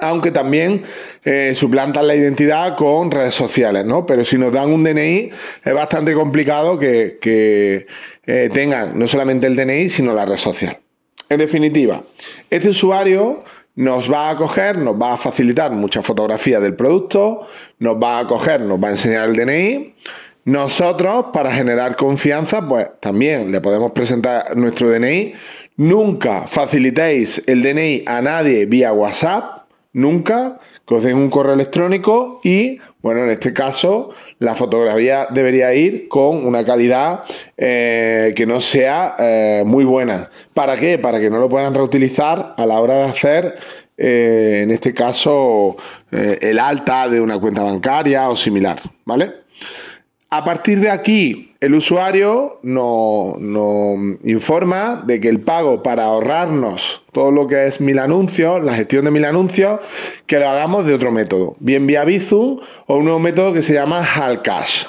Aunque 0.00 0.30
también 0.30 0.82
eh, 1.24 1.52
suplantan 1.54 2.06
la 2.06 2.14
identidad 2.14 2.76
con 2.76 3.10
redes 3.10 3.34
sociales, 3.34 3.84
¿no? 3.84 4.06
Pero 4.06 4.24
si 4.24 4.38
nos 4.38 4.52
dan 4.52 4.70
un 4.70 4.84
DNI, 4.84 5.30
es 5.64 5.74
bastante 5.74 6.14
complicado 6.14 6.78
que, 6.78 7.86
eh, 8.24 8.50
tengan 8.52 8.98
no 8.98 9.06
solamente 9.08 9.46
el 9.46 9.56
DNI, 9.56 9.88
sino 9.88 10.12
la 10.12 10.24
red 10.24 10.36
social. 10.36 10.78
En 11.28 11.38
definitiva, 11.38 12.02
este 12.50 12.68
usuario 12.68 13.42
nos 13.74 14.10
va 14.10 14.30
a 14.30 14.36
coger, 14.36 14.76
nos 14.76 15.00
va 15.00 15.14
a 15.14 15.16
facilitar 15.16 15.72
mucha 15.72 16.02
fotografía 16.02 16.60
del 16.60 16.76
producto, 16.76 17.46
nos 17.78 17.96
va 17.96 18.20
a 18.20 18.26
coger, 18.26 18.60
nos 18.60 18.82
va 18.82 18.88
a 18.88 18.90
enseñar 18.92 19.28
el 19.28 19.36
DNI, 19.36 19.94
nosotros, 20.44 21.26
para 21.32 21.52
generar 21.52 21.96
confianza, 21.96 22.66
pues 22.66 22.88
también 22.98 23.52
le 23.52 23.60
podemos 23.60 23.92
presentar 23.92 24.56
nuestro 24.56 24.90
DNI. 24.90 25.34
Nunca 25.76 26.46
facilitéis 26.48 27.44
el 27.46 27.62
DNI 27.62 28.04
a 28.06 28.20
nadie 28.20 28.66
vía 28.66 28.92
WhatsApp, 28.92 29.66
nunca, 29.92 30.58
que 30.86 30.94
os 30.94 31.02
den 31.02 31.16
un 31.16 31.30
correo 31.30 31.54
electrónico 31.54 32.40
y, 32.42 32.78
bueno, 33.02 33.22
en 33.22 33.30
este 33.30 33.52
caso, 33.52 34.10
la 34.40 34.56
fotografía 34.56 35.28
debería 35.30 35.72
ir 35.74 36.08
con 36.08 36.44
una 36.44 36.64
calidad 36.64 37.22
eh, 37.56 38.32
que 38.34 38.44
no 38.44 38.60
sea 38.60 39.14
eh, 39.18 39.62
muy 39.64 39.84
buena. 39.84 40.28
¿Para 40.54 40.76
qué? 40.76 40.98
Para 40.98 41.20
que 41.20 41.30
no 41.30 41.38
lo 41.38 41.48
puedan 41.48 41.72
reutilizar 41.72 42.54
a 42.56 42.66
la 42.66 42.80
hora 42.80 42.94
de 42.94 43.04
hacer 43.04 43.58
eh, 43.96 44.60
en 44.64 44.72
este 44.72 44.92
caso, 44.92 45.76
el 46.10 46.58
alta 46.58 47.08
de 47.08 47.20
una 47.20 47.38
cuenta 47.38 47.62
bancaria 47.62 48.28
o 48.28 48.36
similar, 48.36 48.80
¿vale? 49.04 49.42
A 50.34 50.44
partir 50.44 50.80
de 50.80 50.88
aquí, 50.88 51.52
el 51.60 51.74
usuario 51.74 52.58
nos, 52.62 53.36
informa 54.24 55.02
de 55.04 55.20
que 55.20 55.28
el 55.28 55.40
pago 55.40 55.82
para 55.82 56.04
ahorrarnos 56.04 57.04
todo 57.12 57.30
lo 57.30 57.46
que 57.46 57.66
es 57.66 57.82
mil 57.82 57.98
anuncios, 57.98 58.64
la 58.64 58.74
gestión 58.74 59.04
de 59.04 59.10
mil 59.10 59.26
anuncios, 59.26 59.80
que 60.24 60.38
lo 60.38 60.48
hagamos 60.48 60.86
de 60.86 60.94
otro 60.94 61.12
método, 61.12 61.54
bien 61.60 61.86
vía 61.86 62.06
Bizum 62.06 62.60
o 62.86 62.96
un 62.96 63.04
nuevo 63.04 63.20
método 63.20 63.52
que 63.52 63.62
se 63.62 63.74
llama 63.74 64.02
Halcash. 64.02 64.86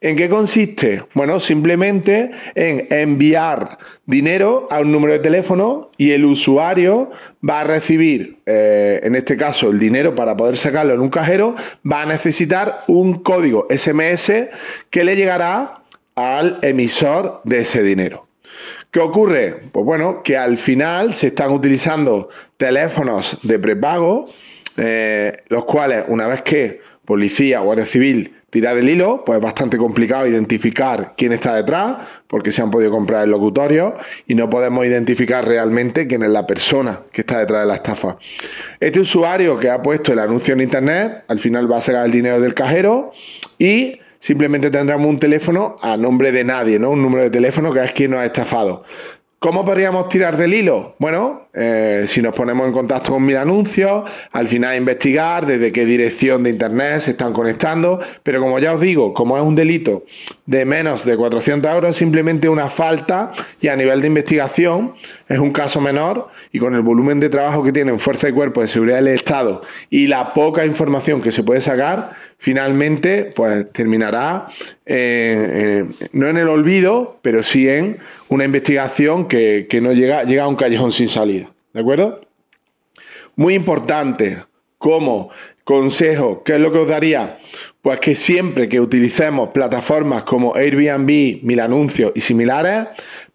¿En 0.00 0.16
qué 0.16 0.28
consiste? 0.28 1.04
Bueno, 1.14 1.40
simplemente 1.40 2.30
en 2.54 2.86
enviar 2.90 3.78
dinero 4.04 4.66
a 4.70 4.80
un 4.80 4.92
número 4.92 5.14
de 5.14 5.20
teléfono 5.20 5.90
y 5.96 6.10
el 6.10 6.24
usuario 6.24 7.10
va 7.48 7.60
a 7.60 7.64
recibir, 7.64 8.38
eh, 8.44 9.00
en 9.02 9.14
este 9.14 9.36
caso, 9.36 9.70
el 9.70 9.78
dinero 9.78 10.14
para 10.14 10.36
poder 10.36 10.56
sacarlo 10.56 10.94
en 10.94 11.00
un 11.00 11.08
cajero, 11.08 11.54
va 11.90 12.02
a 12.02 12.06
necesitar 12.06 12.82
un 12.86 13.22
código 13.22 13.66
SMS 13.70 14.48
que 14.90 15.04
le 15.04 15.16
llegará 15.16 15.82
al 16.14 16.58
emisor 16.62 17.40
de 17.44 17.60
ese 17.60 17.82
dinero. 17.82 18.26
¿Qué 18.90 19.00
ocurre? 19.00 19.60
Pues 19.72 19.86
bueno, 19.86 20.22
que 20.22 20.36
al 20.36 20.58
final 20.58 21.14
se 21.14 21.28
están 21.28 21.50
utilizando 21.50 22.28
teléfonos 22.58 23.38
de 23.42 23.58
prepago, 23.58 24.26
eh, 24.76 25.38
los 25.48 25.64
cuales 25.64 26.04
una 26.08 26.26
vez 26.26 26.42
que 26.42 26.80
policía, 27.06 27.60
guardia 27.60 27.86
civil 27.86 28.41
tira 28.52 28.74
del 28.74 28.86
hilo, 28.86 29.24
pues 29.24 29.38
es 29.38 29.42
bastante 29.42 29.78
complicado 29.78 30.26
identificar 30.26 31.14
quién 31.16 31.32
está 31.32 31.56
detrás, 31.56 32.06
porque 32.26 32.52
se 32.52 32.60
han 32.60 32.70
podido 32.70 32.90
comprar 32.90 33.24
el 33.24 33.30
locutorio 33.30 33.94
y 34.26 34.34
no 34.34 34.50
podemos 34.50 34.84
identificar 34.84 35.48
realmente 35.48 36.06
quién 36.06 36.22
es 36.22 36.28
la 36.28 36.46
persona 36.46 37.00
que 37.10 37.22
está 37.22 37.38
detrás 37.38 37.62
de 37.62 37.68
la 37.68 37.76
estafa. 37.76 38.18
Este 38.78 39.00
usuario 39.00 39.58
que 39.58 39.70
ha 39.70 39.80
puesto 39.80 40.12
el 40.12 40.18
anuncio 40.18 40.52
en 40.52 40.60
internet, 40.60 41.24
al 41.28 41.38
final 41.38 41.72
va 41.72 41.78
a 41.78 41.80
sacar 41.80 42.04
el 42.04 42.12
dinero 42.12 42.42
del 42.42 42.52
cajero 42.52 43.12
y 43.58 43.98
simplemente 44.18 44.70
tendremos 44.70 45.06
un 45.06 45.18
teléfono 45.18 45.76
a 45.80 45.96
nombre 45.96 46.30
de 46.30 46.44
nadie, 46.44 46.78
¿no? 46.78 46.90
Un 46.90 47.00
número 47.00 47.24
de 47.24 47.30
teléfono 47.30 47.72
que 47.72 47.82
es 47.82 47.92
quien 47.92 48.10
nos 48.10 48.20
ha 48.20 48.26
estafado. 48.26 48.84
¿Cómo 49.42 49.64
podríamos 49.64 50.08
tirar 50.08 50.36
del 50.36 50.54
hilo? 50.54 50.94
Bueno, 51.00 51.48
eh, 51.52 52.04
si 52.06 52.22
nos 52.22 52.32
ponemos 52.32 52.64
en 52.64 52.72
contacto 52.72 53.10
con 53.10 53.24
mil 53.24 53.36
anuncios, 53.36 54.08
al 54.30 54.46
final 54.46 54.76
investigar 54.76 55.46
desde 55.46 55.72
qué 55.72 55.84
dirección 55.84 56.44
de 56.44 56.50
internet 56.50 57.00
se 57.00 57.10
están 57.10 57.32
conectando, 57.32 57.98
pero 58.22 58.40
como 58.40 58.60
ya 58.60 58.72
os 58.72 58.80
digo, 58.80 59.12
como 59.12 59.36
es 59.36 59.42
un 59.42 59.56
delito 59.56 60.04
de 60.46 60.64
menos 60.64 61.04
de 61.04 61.16
400 61.16 61.74
euros, 61.74 61.96
simplemente 61.96 62.48
una 62.48 62.70
falta 62.70 63.32
y 63.60 63.66
a 63.66 63.74
nivel 63.74 64.00
de 64.00 64.06
investigación 64.06 64.94
es 65.28 65.40
un 65.40 65.52
caso 65.52 65.80
menor 65.80 66.28
y 66.52 66.60
con 66.60 66.76
el 66.76 66.82
volumen 66.82 67.18
de 67.18 67.28
trabajo 67.28 67.64
que 67.64 67.72
tienen 67.72 67.98
Fuerza 67.98 68.28
y 68.28 68.32
Cuerpo 68.32 68.60
de 68.60 68.68
Seguridad 68.68 68.98
del 68.98 69.08
Estado 69.08 69.62
y 69.90 70.06
la 70.06 70.34
poca 70.34 70.64
información 70.64 71.20
que 71.20 71.32
se 71.32 71.42
puede 71.42 71.62
sacar, 71.62 72.12
finalmente 72.42 73.32
pues 73.36 73.72
terminará 73.72 74.48
eh, 74.84 75.84
eh, 75.86 76.08
no 76.12 76.28
en 76.28 76.38
el 76.38 76.48
olvido, 76.48 77.20
pero 77.22 77.40
sí 77.44 77.68
en 77.68 77.98
una 78.30 78.44
investigación 78.44 79.28
que, 79.28 79.68
no 79.80 79.92
llega, 79.92 80.24
llega 80.24 80.42
a 80.42 80.48
un 80.48 80.56
callejón 80.56 80.90
sin 80.90 81.08
salida. 81.08 81.48
¿De 81.72 81.80
acuerdo? 81.80 82.20
Muy 83.36 83.54
importante, 83.54 84.38
como 84.76 85.30
consejo, 85.62 86.42
¿qué 86.42 86.56
es 86.56 86.60
lo 86.60 86.72
que 86.72 86.78
os 86.78 86.88
daría? 86.88 87.38
Pues 87.80 88.00
que 88.00 88.16
siempre 88.16 88.68
que 88.68 88.80
utilicemos 88.80 89.50
plataformas 89.50 90.24
como 90.24 90.56
Airbnb, 90.56 91.44
Mil 91.44 91.60
Anuncios 91.60 92.10
y 92.16 92.22
similares, 92.22 92.88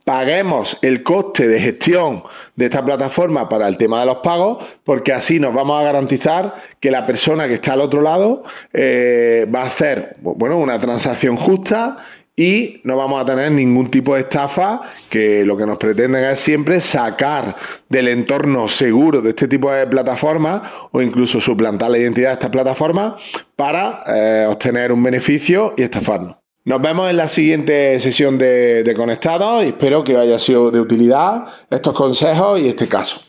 paguemos 0.08 0.78
el 0.84 1.04
coste 1.04 1.50
de 1.50 1.60
gestión 1.60 2.24
de 2.56 2.66
esta 2.68 2.84
plataforma 2.84 3.50
para 3.50 3.68
el 3.68 3.76
tema 3.76 4.00
de 4.00 4.06
los 4.06 4.20
pagos, 4.20 4.66
porque 4.86 5.12
así 5.12 5.38
nos 5.38 5.54
vamos 5.54 5.82
a 5.82 5.84
garantizar 5.84 6.56
que 6.80 6.92
la 6.92 7.06
persona 7.06 7.46
que 7.50 7.56
está 7.56 7.74
al 7.74 7.82
otro 7.82 8.00
lado 8.00 8.46
eh, 8.72 9.46
va 9.54 9.64
a 9.64 9.66
hacer 9.66 10.16
bueno, 10.22 10.60
una 10.60 10.80
transacción 10.80 11.36
justa 11.36 11.98
y 12.38 12.80
no 12.86 12.96
vamos 12.96 13.22
a 13.22 13.26
tener 13.26 13.52
ningún 13.52 13.92
tipo 13.92 14.16
de 14.16 14.22
estafa 14.22 14.80
que 15.10 15.44
lo 15.44 15.58
que 15.58 15.66
nos 15.66 15.78
pretenden 15.78 16.24
es 16.24 16.40
siempre 16.40 16.80
sacar 16.80 17.58
del 17.90 18.08
entorno 18.08 18.70
seguro 18.70 19.22
de 19.22 19.32
este 19.32 19.50
tipo 19.50 19.70
de 19.74 19.88
plataformas 19.88 20.62
o 20.94 21.02
incluso 21.02 21.42
suplantar 21.42 21.92
la 21.92 21.98
identidad 21.98 22.30
de 22.30 22.34
estas 22.36 22.52
plataformas 22.52 23.16
para 23.58 24.04
eh, 24.08 24.46
obtener 24.48 24.94
un 24.94 25.04
beneficio 25.04 25.74
y 25.76 25.82
estafarnos. 25.82 26.38
Nos 26.68 26.82
vemos 26.82 27.10
en 27.10 27.16
la 27.16 27.30
siguiente 27.30 27.98
sesión 28.02 28.38
de, 28.38 28.94
Conectados 28.94 29.64
y 29.64 29.68
espero 29.68 30.04
que 30.04 30.18
haya 30.18 30.38
sido 30.38 30.70
de 30.70 30.82
utilidad 30.82 31.46
estos 31.70 31.96
consejos 31.96 32.60
y 32.60 32.68
este 32.68 32.90
caso. 32.90 33.22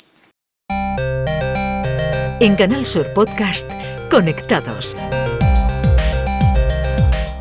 En 2.41 2.57
Canal 2.57 2.85
Sur 2.85 3.13
Podcast, 3.13 3.71
Conectados. 4.11 4.97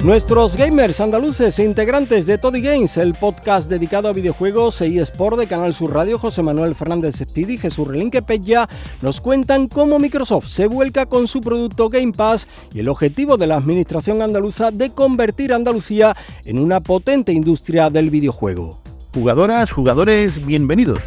Nuestros 0.04 0.56
gamers 0.56 1.02
andaluces 1.02 1.58
e 1.58 1.64
integrantes 1.64 2.28
de 2.28 2.38
Toddy 2.38 2.62
Games, 2.62 2.98
el 2.98 3.16
podcast 3.16 3.68
dedicado 3.68 4.08
a 4.08 4.14
videojuegos 4.14 4.80
e 4.82 5.00
eSport 5.00 5.40
de 5.40 5.48
Canal 5.48 5.74
Sur 5.74 5.92
Radio, 5.92 6.20
José 6.20 6.44
Manuel 6.44 6.76
Fernández 6.76 7.16
Speedy 7.16 7.56
y 7.56 7.58
Jesús 7.58 7.88
Relinque 7.88 8.22
Pella, 8.22 8.70
nos 9.02 9.20
cuentan 9.20 9.68
cómo 9.68 9.98
Microsoft 9.98 10.50
se 10.50 10.68
vuelca 10.68 11.08
con 11.08 11.28
su 11.28 11.42
producto 11.42 11.90
Game 11.90 12.14
Pass 12.14 12.48
y 12.76 12.80
el 12.82 12.90
objetivo 12.90 13.38
de 13.38 13.48
la 13.48 13.56
administración 13.56 14.22
andaluza 14.22 14.70
de 14.70 14.92
convertir 14.92 15.52
a 15.52 15.56
Andalucía 15.56 16.16
en 16.46 16.60
una 16.60 16.80
potente 16.80 17.32
industria 17.32 17.90
del 17.90 18.12
videojuego. 18.12 18.80
Jugadoras, 19.16 19.72
jugadores, 19.72 20.46
bienvenidos. 20.46 21.00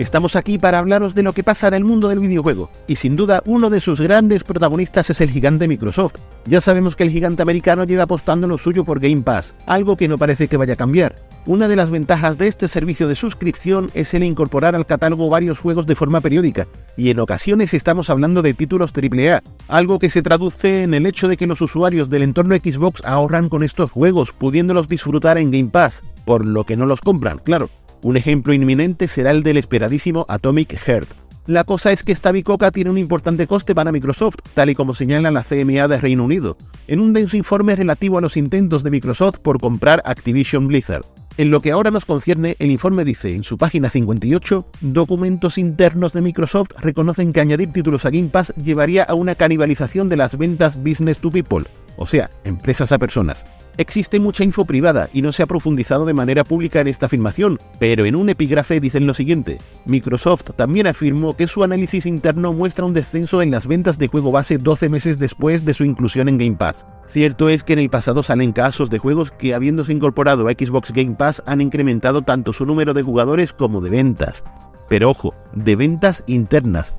Estamos 0.00 0.34
aquí 0.34 0.56
para 0.56 0.78
hablaros 0.78 1.14
de 1.14 1.22
lo 1.22 1.34
que 1.34 1.44
pasa 1.44 1.68
en 1.68 1.74
el 1.74 1.84
mundo 1.84 2.08
del 2.08 2.20
videojuego, 2.20 2.70
y 2.86 2.96
sin 2.96 3.16
duda 3.16 3.42
uno 3.44 3.68
de 3.68 3.82
sus 3.82 4.00
grandes 4.00 4.44
protagonistas 4.44 5.10
es 5.10 5.20
el 5.20 5.28
gigante 5.28 5.68
Microsoft. 5.68 6.14
Ya 6.46 6.62
sabemos 6.62 6.96
que 6.96 7.02
el 7.02 7.10
gigante 7.10 7.42
americano 7.42 7.84
lleva 7.84 8.04
apostando 8.04 8.46
lo 8.46 8.56
suyo 8.56 8.82
por 8.82 8.98
Game 8.98 9.20
Pass, 9.20 9.54
algo 9.66 9.98
que 9.98 10.08
no 10.08 10.16
parece 10.16 10.48
que 10.48 10.56
vaya 10.56 10.72
a 10.72 10.78
cambiar. 10.78 11.16
Una 11.44 11.68
de 11.68 11.76
las 11.76 11.90
ventajas 11.90 12.38
de 12.38 12.48
este 12.48 12.66
servicio 12.66 13.08
de 13.08 13.14
suscripción 13.14 13.90
es 13.92 14.14
el 14.14 14.24
incorporar 14.24 14.74
al 14.74 14.86
catálogo 14.86 15.28
varios 15.28 15.58
juegos 15.58 15.86
de 15.86 15.96
forma 15.96 16.22
periódica, 16.22 16.66
y 16.96 17.10
en 17.10 17.20
ocasiones 17.20 17.74
estamos 17.74 18.08
hablando 18.08 18.40
de 18.40 18.54
títulos 18.54 18.94
AAA, 18.96 19.42
algo 19.68 19.98
que 19.98 20.08
se 20.08 20.22
traduce 20.22 20.82
en 20.82 20.94
el 20.94 21.04
hecho 21.04 21.28
de 21.28 21.36
que 21.36 21.46
los 21.46 21.60
usuarios 21.60 22.08
del 22.08 22.22
entorno 22.22 22.54
Xbox 22.54 23.02
ahorran 23.04 23.50
con 23.50 23.62
estos 23.62 23.90
juegos, 23.90 24.32
pudiéndolos 24.32 24.88
disfrutar 24.88 25.36
en 25.36 25.50
Game 25.50 25.68
Pass, 25.68 26.00
por 26.24 26.46
lo 26.46 26.64
que 26.64 26.78
no 26.78 26.86
los 26.86 27.02
compran, 27.02 27.38
claro. 27.38 27.68
Un 28.02 28.16
ejemplo 28.16 28.54
inminente 28.54 29.08
será 29.08 29.30
el 29.30 29.42
del 29.42 29.58
esperadísimo 29.58 30.24
Atomic 30.28 30.74
Heart. 30.74 31.08
La 31.46 31.64
cosa 31.64 31.92
es 31.92 32.02
que 32.02 32.12
esta 32.12 32.32
bicoca 32.32 32.70
tiene 32.70 32.90
un 32.90 32.96
importante 32.96 33.46
coste 33.46 33.74
para 33.74 33.92
Microsoft, 33.92 34.36
tal 34.54 34.70
y 34.70 34.74
como 34.74 34.94
señala 34.94 35.30
la 35.30 35.42
CMA 35.42 35.88
de 35.88 36.00
Reino 36.00 36.24
Unido, 36.24 36.56
en 36.86 37.00
un 37.00 37.12
denso 37.12 37.36
informe 37.36 37.76
relativo 37.76 38.16
a 38.18 38.20
los 38.20 38.36
intentos 38.36 38.82
de 38.84 38.90
Microsoft 38.90 39.38
por 39.40 39.60
comprar 39.60 40.00
Activision 40.04 40.68
Blizzard. 40.68 41.04
En 41.36 41.50
lo 41.50 41.60
que 41.60 41.72
ahora 41.72 41.90
nos 41.90 42.04
concierne, 42.04 42.56
el 42.58 42.70
informe 42.70 43.04
dice 43.04 43.34
en 43.34 43.44
su 43.44 43.56
página 43.56 43.88
58, 43.88 44.66
documentos 44.80 45.58
internos 45.58 46.12
de 46.12 46.20
Microsoft 46.20 46.70
reconocen 46.80 47.32
que 47.32 47.40
añadir 47.40 47.72
títulos 47.72 48.04
a 48.04 48.10
Game 48.10 48.28
Pass 48.28 48.52
llevaría 48.62 49.04
a 49.04 49.14
una 49.14 49.34
canibalización 49.34 50.08
de 50.08 50.16
las 50.16 50.36
ventas 50.36 50.76
business 50.82 51.18
to 51.18 51.30
people, 51.30 51.64
o 51.96 52.06
sea, 52.06 52.30
empresas 52.44 52.92
a 52.92 52.98
personas. 52.98 53.44
Existe 53.76 54.20
mucha 54.20 54.44
info 54.44 54.64
privada 54.64 55.08
y 55.12 55.22
no 55.22 55.32
se 55.32 55.42
ha 55.42 55.46
profundizado 55.46 56.04
de 56.04 56.12
manera 56.12 56.44
pública 56.44 56.80
en 56.80 56.88
esta 56.88 57.06
afirmación, 57.06 57.58
pero 57.78 58.04
en 58.04 58.14
un 58.14 58.28
epígrafe 58.28 58.80
dicen 58.80 59.06
lo 59.06 59.14
siguiente. 59.14 59.58
Microsoft 59.86 60.50
también 60.56 60.86
afirmó 60.86 61.34
que 61.34 61.46
su 61.46 61.64
análisis 61.64 62.04
interno 62.04 62.52
muestra 62.52 62.84
un 62.84 62.92
descenso 62.92 63.40
en 63.40 63.50
las 63.50 63.66
ventas 63.66 63.96
de 63.96 64.08
juego 64.08 64.32
base 64.32 64.58
12 64.58 64.88
meses 64.88 65.18
después 65.18 65.64
de 65.64 65.72
su 65.72 65.84
inclusión 65.84 66.28
en 66.28 66.36
Game 66.36 66.56
Pass. 66.56 66.84
Cierto 67.08 67.48
es 67.48 67.64
que 67.64 67.72
en 67.72 67.78
el 67.78 67.90
pasado 67.90 68.22
salen 68.22 68.52
casos 68.52 68.90
de 68.90 68.98
juegos 68.98 69.30
que 69.30 69.54
habiéndose 69.54 69.92
incorporado 69.92 70.46
a 70.46 70.52
Xbox 70.52 70.92
Game 70.92 71.16
Pass 71.16 71.42
han 71.46 71.60
incrementado 71.60 72.22
tanto 72.22 72.52
su 72.52 72.66
número 72.66 72.92
de 72.92 73.02
jugadores 73.02 73.52
como 73.52 73.80
de 73.80 73.90
ventas. 73.90 74.44
Pero 74.88 75.10
ojo, 75.10 75.34
de 75.54 75.76
ventas 75.76 76.22
internas, 76.26 76.92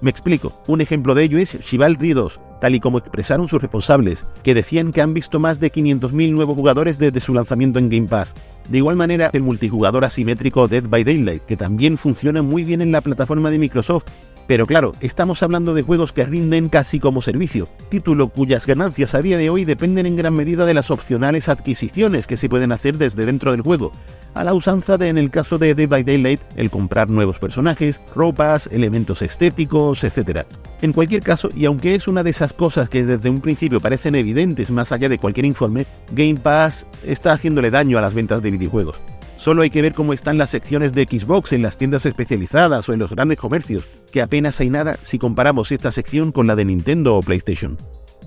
me 0.00 0.10
explico, 0.10 0.52
un 0.68 0.80
ejemplo 0.80 1.14
de 1.14 1.24
ello 1.24 1.38
es 1.38 1.58
Chivalry 1.58 2.12
2, 2.12 2.40
tal 2.60 2.74
y 2.74 2.80
como 2.80 2.98
expresaron 2.98 3.48
sus 3.48 3.60
responsables, 3.60 4.24
que 4.42 4.54
decían 4.54 4.92
que 4.92 5.02
han 5.02 5.14
visto 5.14 5.40
más 5.40 5.60
de 5.60 5.72
500.000 5.72 6.32
nuevos 6.32 6.56
jugadores 6.56 6.98
desde 6.98 7.20
su 7.20 7.34
lanzamiento 7.34 7.78
en 7.78 7.88
Game 7.88 8.08
Pass. 8.08 8.34
De 8.68 8.78
igual 8.78 8.96
manera, 8.96 9.30
el 9.32 9.42
multijugador 9.42 10.04
asimétrico 10.04 10.68
Dead 10.68 10.84
by 10.86 11.02
Daylight, 11.04 11.42
que 11.44 11.56
también 11.56 11.96
funciona 11.96 12.42
muy 12.42 12.64
bien 12.64 12.82
en 12.82 12.92
la 12.92 13.00
plataforma 13.00 13.50
de 13.50 13.58
Microsoft, 13.58 14.04
pero 14.48 14.66
claro, 14.66 14.94
estamos 15.00 15.42
hablando 15.42 15.74
de 15.74 15.82
juegos 15.82 16.12
que 16.12 16.24
rinden 16.24 16.70
casi 16.70 16.98
como 16.98 17.20
servicio, 17.20 17.68
título 17.90 18.30
cuyas 18.30 18.64
ganancias 18.64 19.14
a 19.14 19.20
día 19.20 19.36
de 19.36 19.50
hoy 19.50 19.66
dependen 19.66 20.06
en 20.06 20.16
gran 20.16 20.32
medida 20.32 20.64
de 20.64 20.72
las 20.72 20.90
opcionales 20.90 21.50
adquisiciones 21.50 22.26
que 22.26 22.38
se 22.38 22.48
pueden 22.48 22.72
hacer 22.72 22.96
desde 22.96 23.26
dentro 23.26 23.52
del 23.52 23.60
juego, 23.60 23.92
a 24.32 24.44
la 24.44 24.54
usanza 24.54 24.96
de 24.96 25.08
en 25.08 25.18
el 25.18 25.30
caso 25.30 25.58
de 25.58 25.74
Dead 25.74 25.86
by 25.86 26.02
Daylight 26.02 26.40
el 26.56 26.70
comprar 26.70 27.10
nuevos 27.10 27.38
personajes, 27.38 28.00
ropas, 28.16 28.70
elementos 28.72 29.20
estéticos, 29.20 30.02
etc. 30.02 30.46
En 30.80 30.94
cualquier 30.94 31.22
caso, 31.22 31.50
y 31.54 31.66
aunque 31.66 31.94
es 31.94 32.08
una 32.08 32.22
de 32.22 32.30
esas 32.30 32.54
cosas 32.54 32.88
que 32.88 33.04
desde 33.04 33.28
un 33.28 33.42
principio 33.42 33.82
parecen 33.82 34.14
evidentes 34.14 34.70
más 34.70 34.92
allá 34.92 35.10
de 35.10 35.18
cualquier 35.18 35.44
informe, 35.44 35.84
Game 36.12 36.40
Pass 36.40 36.86
está 37.04 37.32
haciéndole 37.32 37.70
daño 37.70 37.98
a 37.98 38.00
las 38.00 38.14
ventas 38.14 38.40
de 38.40 38.50
videojuegos. 38.50 38.98
Solo 39.38 39.62
hay 39.62 39.70
que 39.70 39.82
ver 39.82 39.94
cómo 39.94 40.12
están 40.12 40.36
las 40.36 40.50
secciones 40.50 40.92
de 40.94 41.04
Xbox 41.04 41.52
en 41.52 41.62
las 41.62 41.78
tiendas 41.78 42.04
especializadas 42.04 42.88
o 42.88 42.92
en 42.92 42.98
los 42.98 43.12
grandes 43.12 43.38
comercios, 43.38 43.84
que 44.10 44.20
apenas 44.20 44.58
hay 44.58 44.68
nada 44.68 44.98
si 45.04 45.16
comparamos 45.16 45.70
esta 45.70 45.92
sección 45.92 46.32
con 46.32 46.48
la 46.48 46.56
de 46.56 46.64
Nintendo 46.64 47.16
o 47.16 47.22
PlayStation. 47.22 47.78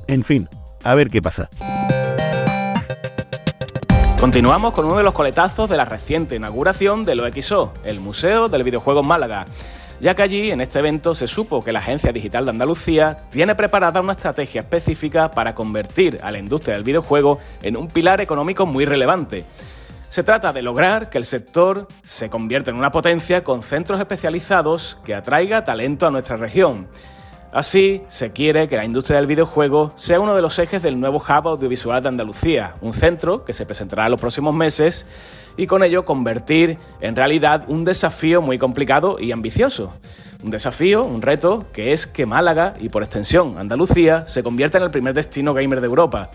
En 0.07 0.23
fin, 0.23 0.47
a 0.83 0.95
ver 0.95 1.09
qué 1.09 1.21
pasa. 1.21 1.49
Continuamos 4.21 4.73
con 4.73 4.85
uno 4.85 4.97
de 4.97 5.03
los 5.03 5.13
coletazos 5.13 5.69
de 5.69 5.75
la 5.75 5.83
reciente 5.83 6.37
inauguración 6.37 7.03
del 7.03 7.19
OXO, 7.19 7.73
el 7.83 7.99
Museo 7.99 8.47
del 8.47 8.63
Videojuego 8.63 9.01
en 9.01 9.07
Málaga 9.07 9.45
ya 10.01 10.15
que 10.15 10.23
allí 10.23 10.49
en 10.49 10.61
este 10.61 10.79
evento 10.79 11.13
se 11.13 11.27
supo 11.27 11.63
que 11.63 11.71
la 11.71 11.79
Agencia 11.79 12.11
Digital 12.11 12.45
de 12.45 12.51
Andalucía 12.51 13.17
tiene 13.29 13.53
preparada 13.53 14.01
una 14.01 14.13
estrategia 14.13 14.61
específica 14.61 15.29
para 15.29 15.53
convertir 15.53 16.19
a 16.23 16.31
la 16.31 16.39
industria 16.39 16.73
del 16.73 16.83
videojuego 16.83 17.39
en 17.61 17.77
un 17.77 17.87
pilar 17.87 18.19
económico 18.19 18.65
muy 18.65 18.85
relevante. 18.85 19.45
Se 20.11 20.23
trata 20.23 20.51
de 20.51 20.61
lograr 20.61 21.09
que 21.09 21.17
el 21.17 21.23
sector 21.23 21.87
se 22.03 22.29
convierta 22.29 22.69
en 22.69 22.75
una 22.75 22.91
potencia 22.91 23.45
con 23.45 23.63
centros 23.63 23.97
especializados 23.97 24.99
que 25.05 25.15
atraiga 25.15 25.63
talento 25.63 26.05
a 26.05 26.11
nuestra 26.11 26.35
región. 26.35 26.89
Así, 27.53 28.01
se 28.09 28.33
quiere 28.33 28.67
que 28.67 28.75
la 28.75 28.83
industria 28.83 29.15
del 29.15 29.27
videojuego 29.27 29.93
sea 29.95 30.19
uno 30.19 30.35
de 30.35 30.41
los 30.41 30.59
ejes 30.59 30.83
del 30.83 30.99
nuevo 30.99 31.15
Hub 31.15 31.47
Audiovisual 31.47 32.03
de 32.03 32.09
Andalucía, 32.09 32.75
un 32.81 32.91
centro 32.91 33.45
que 33.45 33.53
se 33.53 33.65
presentará 33.65 34.03
en 34.07 34.11
los 34.11 34.19
próximos 34.19 34.53
meses 34.53 35.05
y 35.55 35.65
con 35.65 35.81
ello 35.81 36.03
convertir 36.03 36.77
en 36.99 37.15
realidad 37.15 37.63
un 37.69 37.85
desafío 37.85 38.41
muy 38.41 38.57
complicado 38.57 39.17
y 39.17 39.31
ambicioso. 39.31 39.93
Un 40.43 40.51
desafío, 40.51 41.05
un 41.05 41.21
reto, 41.21 41.67
que 41.71 41.93
es 41.93 42.05
que 42.05 42.25
Málaga 42.25 42.73
y 42.81 42.89
por 42.89 43.03
extensión 43.03 43.57
Andalucía 43.57 44.27
se 44.27 44.43
convierta 44.43 44.77
en 44.77 44.83
el 44.83 44.91
primer 44.91 45.13
destino 45.13 45.53
gamer 45.53 45.79
de 45.79 45.87
Europa. 45.87 46.31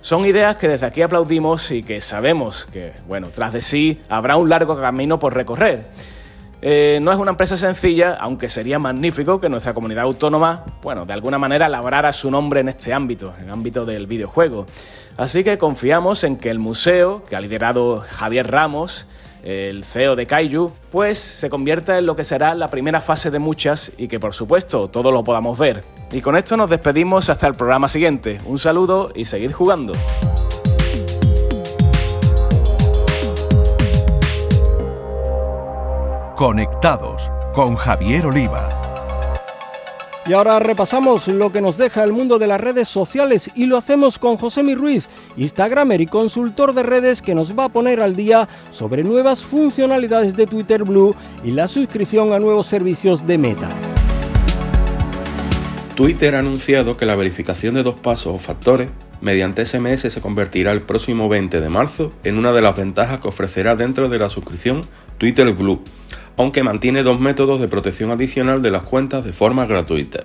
Son 0.00 0.24
ideas 0.24 0.56
que 0.56 0.68
desde 0.68 0.86
aquí 0.86 1.02
aplaudimos 1.02 1.70
y 1.70 1.82
que 1.82 2.00
sabemos 2.00 2.66
que, 2.72 2.92
bueno, 3.06 3.28
tras 3.34 3.52
de 3.52 3.60
sí 3.60 4.00
habrá 4.08 4.36
un 4.36 4.48
largo 4.48 4.80
camino 4.80 5.18
por 5.18 5.34
recorrer. 5.34 5.86
Eh, 6.60 6.98
no 7.02 7.12
es 7.12 7.18
una 7.18 7.30
empresa 7.32 7.56
sencilla, 7.56 8.16
aunque 8.20 8.48
sería 8.48 8.78
magnífico 8.78 9.40
que 9.40 9.48
nuestra 9.48 9.74
comunidad 9.74 10.04
autónoma, 10.04 10.64
bueno, 10.82 11.06
de 11.06 11.12
alguna 11.12 11.38
manera 11.38 11.68
labrara 11.68 12.12
su 12.12 12.30
nombre 12.30 12.60
en 12.60 12.68
este 12.68 12.92
ámbito, 12.92 13.32
en 13.38 13.44
el 13.44 13.50
ámbito 13.50 13.84
del 13.84 14.06
videojuego. 14.06 14.66
Así 15.16 15.44
que 15.44 15.58
confiamos 15.58 16.24
en 16.24 16.36
que 16.36 16.50
el 16.50 16.58
museo, 16.58 17.22
que 17.24 17.36
ha 17.36 17.40
liderado 17.40 18.04
Javier 18.08 18.50
Ramos, 18.50 19.06
el 19.42 19.84
CEO 19.84 20.16
de 20.16 20.26
Kaiju, 20.26 20.72
pues 20.90 21.18
se 21.18 21.50
convierta 21.50 21.98
en 21.98 22.06
lo 22.06 22.16
que 22.16 22.24
será 22.24 22.54
la 22.54 22.68
primera 22.68 23.00
fase 23.00 23.30
de 23.30 23.38
muchas 23.38 23.92
y 23.96 24.08
que 24.08 24.20
por 24.20 24.34
supuesto 24.34 24.88
todos 24.88 25.12
lo 25.12 25.24
podamos 25.24 25.58
ver. 25.58 25.84
Y 26.12 26.20
con 26.20 26.36
esto 26.36 26.56
nos 26.56 26.70
despedimos 26.70 27.30
hasta 27.30 27.46
el 27.46 27.54
programa 27.54 27.88
siguiente. 27.88 28.38
Un 28.46 28.58
saludo 28.58 29.10
y 29.14 29.24
seguid 29.24 29.52
jugando. 29.52 29.92
Conectados 36.36 37.32
con 37.52 37.74
Javier 37.74 38.26
Oliva. 38.26 38.87
Y 40.28 40.34
ahora 40.34 40.58
repasamos 40.58 41.26
lo 41.26 41.50
que 41.52 41.62
nos 41.62 41.78
deja 41.78 42.04
el 42.04 42.12
mundo 42.12 42.38
de 42.38 42.46
las 42.46 42.60
redes 42.60 42.86
sociales 42.86 43.50
y 43.54 43.64
lo 43.64 43.78
hacemos 43.78 44.18
con 44.18 44.36
José 44.36 44.62
Ruiz, 44.74 45.08
Instagramer 45.38 46.02
y 46.02 46.06
consultor 46.06 46.74
de 46.74 46.82
redes 46.82 47.22
que 47.22 47.34
nos 47.34 47.58
va 47.58 47.64
a 47.64 47.68
poner 47.70 48.02
al 48.02 48.14
día 48.14 48.46
sobre 48.70 49.04
nuevas 49.04 49.42
funcionalidades 49.42 50.36
de 50.36 50.46
Twitter 50.46 50.84
Blue 50.84 51.16
y 51.42 51.52
la 51.52 51.66
suscripción 51.66 52.34
a 52.34 52.40
nuevos 52.40 52.66
servicios 52.66 53.26
de 53.26 53.38
Meta. 53.38 53.70
Twitter 55.94 56.34
ha 56.34 56.40
anunciado 56.40 56.94
que 56.98 57.06
la 57.06 57.16
verificación 57.16 57.74
de 57.74 57.82
dos 57.82 57.98
pasos 57.98 58.34
o 58.34 58.38
factores 58.38 58.90
mediante 59.22 59.64
SMS 59.64 60.12
se 60.12 60.20
convertirá 60.20 60.72
el 60.72 60.82
próximo 60.82 61.30
20 61.30 61.58
de 61.58 61.68
marzo 61.70 62.12
en 62.22 62.36
una 62.36 62.52
de 62.52 62.60
las 62.60 62.76
ventajas 62.76 63.20
que 63.20 63.28
ofrecerá 63.28 63.76
dentro 63.76 64.10
de 64.10 64.18
la 64.18 64.28
suscripción 64.28 64.82
Twitter 65.16 65.50
Blue 65.54 65.82
aunque 66.38 66.62
mantiene 66.62 67.02
dos 67.02 67.20
métodos 67.20 67.60
de 67.60 67.68
protección 67.68 68.10
adicional 68.10 68.62
de 68.62 68.70
las 68.70 68.84
cuentas 68.84 69.24
de 69.24 69.32
forma 69.32 69.66
gratuita. 69.66 70.22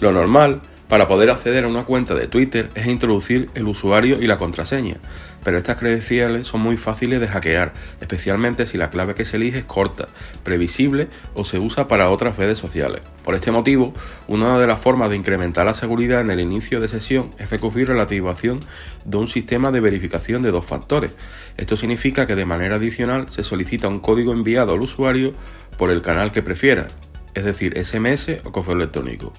Lo 0.00 0.12
normal 0.12 0.62
para 0.88 1.08
poder 1.08 1.30
acceder 1.30 1.64
a 1.64 1.68
una 1.68 1.84
cuenta 1.84 2.14
de 2.14 2.28
Twitter 2.28 2.70
es 2.74 2.86
introducir 2.86 3.48
el 3.54 3.66
usuario 3.66 4.22
y 4.22 4.26
la 4.26 4.38
contraseña, 4.38 4.96
pero 5.44 5.58
estas 5.58 5.76
credenciales 5.76 6.48
son 6.48 6.62
muy 6.62 6.76
fáciles 6.76 7.20
de 7.20 7.28
hackear, 7.28 7.72
especialmente 8.00 8.66
si 8.66 8.78
la 8.78 8.90
clave 8.90 9.14
que 9.14 9.24
se 9.24 9.36
elige 9.36 9.58
es 9.58 9.64
corta, 9.64 10.08
previsible 10.42 11.08
o 11.34 11.44
se 11.44 11.58
usa 11.58 11.86
para 11.86 12.10
otras 12.10 12.36
redes 12.36 12.58
sociales. 12.58 13.02
Por 13.22 13.34
este 13.34 13.52
motivo, 13.52 13.92
una 14.26 14.58
de 14.58 14.66
las 14.66 14.80
formas 14.80 15.10
de 15.10 15.16
incrementar 15.16 15.66
la 15.66 15.74
seguridad 15.74 16.22
en 16.22 16.30
el 16.30 16.40
inicio 16.40 16.80
de 16.80 16.88
sesión 16.88 17.30
es 17.38 17.50
recurrir 17.50 17.90
a 17.90 17.94
la 17.94 18.02
activación 18.02 18.60
de 19.04 19.16
un 19.18 19.28
sistema 19.28 19.70
de 19.70 19.80
verificación 19.80 20.42
de 20.42 20.50
dos 20.50 20.64
factores. 20.64 21.12
Esto 21.56 21.76
significa 21.76 22.26
que 22.26 22.34
de 22.34 22.46
manera 22.46 22.76
adicional 22.76 23.28
se 23.28 23.44
solicita 23.44 23.88
un 23.88 24.00
código 24.00 24.32
enviado 24.32 24.72
al 24.72 24.80
usuario 24.80 25.34
por 25.76 25.90
el 25.90 26.02
canal 26.02 26.32
que 26.32 26.42
prefiera, 26.42 26.86
es 27.34 27.44
decir, 27.44 27.74
SMS 27.84 28.40
o 28.44 28.52
correo 28.52 28.76
electrónico. 28.76 29.32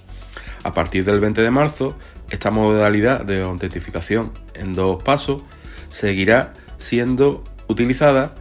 A 0.64 0.74
partir 0.74 1.06
del 1.06 1.20
20 1.20 1.42
de 1.42 1.52
marzo, 1.52 1.98
esta 2.30 2.50
modalidad 2.50 3.24
de 3.24 3.44
autentificación 3.44 4.32
en 4.56 4.74
dos 4.74 5.04
pasos 5.04 5.44
seguirá 5.90 6.54
siendo 6.78 7.44
utilizada, 7.68 8.36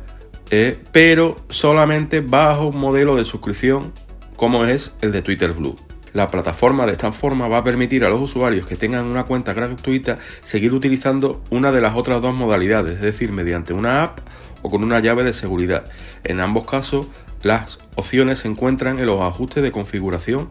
eh, 0.50 0.78
pero 0.92 1.36
solamente 1.48 2.20
bajo 2.20 2.68
un 2.68 2.78
modelo 2.78 3.16
de 3.16 3.24
suscripción 3.24 3.92
como 4.36 4.64
es 4.64 4.94
el 5.00 5.12
de 5.12 5.22
Twitter 5.22 5.52
Blue. 5.52 5.76
La 6.12 6.28
plataforma 6.28 6.86
de 6.86 6.92
esta 6.92 7.10
forma 7.10 7.48
va 7.48 7.58
a 7.58 7.64
permitir 7.64 8.04
a 8.04 8.08
los 8.08 8.20
usuarios 8.20 8.66
que 8.66 8.76
tengan 8.76 9.06
una 9.06 9.24
cuenta 9.24 9.52
gratuita 9.52 10.18
seguir 10.42 10.72
utilizando 10.72 11.42
una 11.50 11.72
de 11.72 11.80
las 11.80 11.96
otras 11.96 12.22
dos 12.22 12.38
modalidades, 12.38 12.94
es 12.94 13.00
decir, 13.00 13.32
mediante 13.32 13.72
una 13.72 14.04
app 14.04 14.20
o 14.62 14.70
con 14.70 14.84
una 14.84 15.00
llave 15.00 15.24
de 15.24 15.32
seguridad. 15.32 15.84
En 16.22 16.38
ambos 16.40 16.66
casos, 16.66 17.08
las 17.42 17.80
opciones 17.96 18.40
se 18.40 18.48
encuentran 18.48 18.98
en 18.98 19.06
los 19.06 19.20
ajustes 19.22 19.62
de 19.62 19.72
configuración 19.72 20.48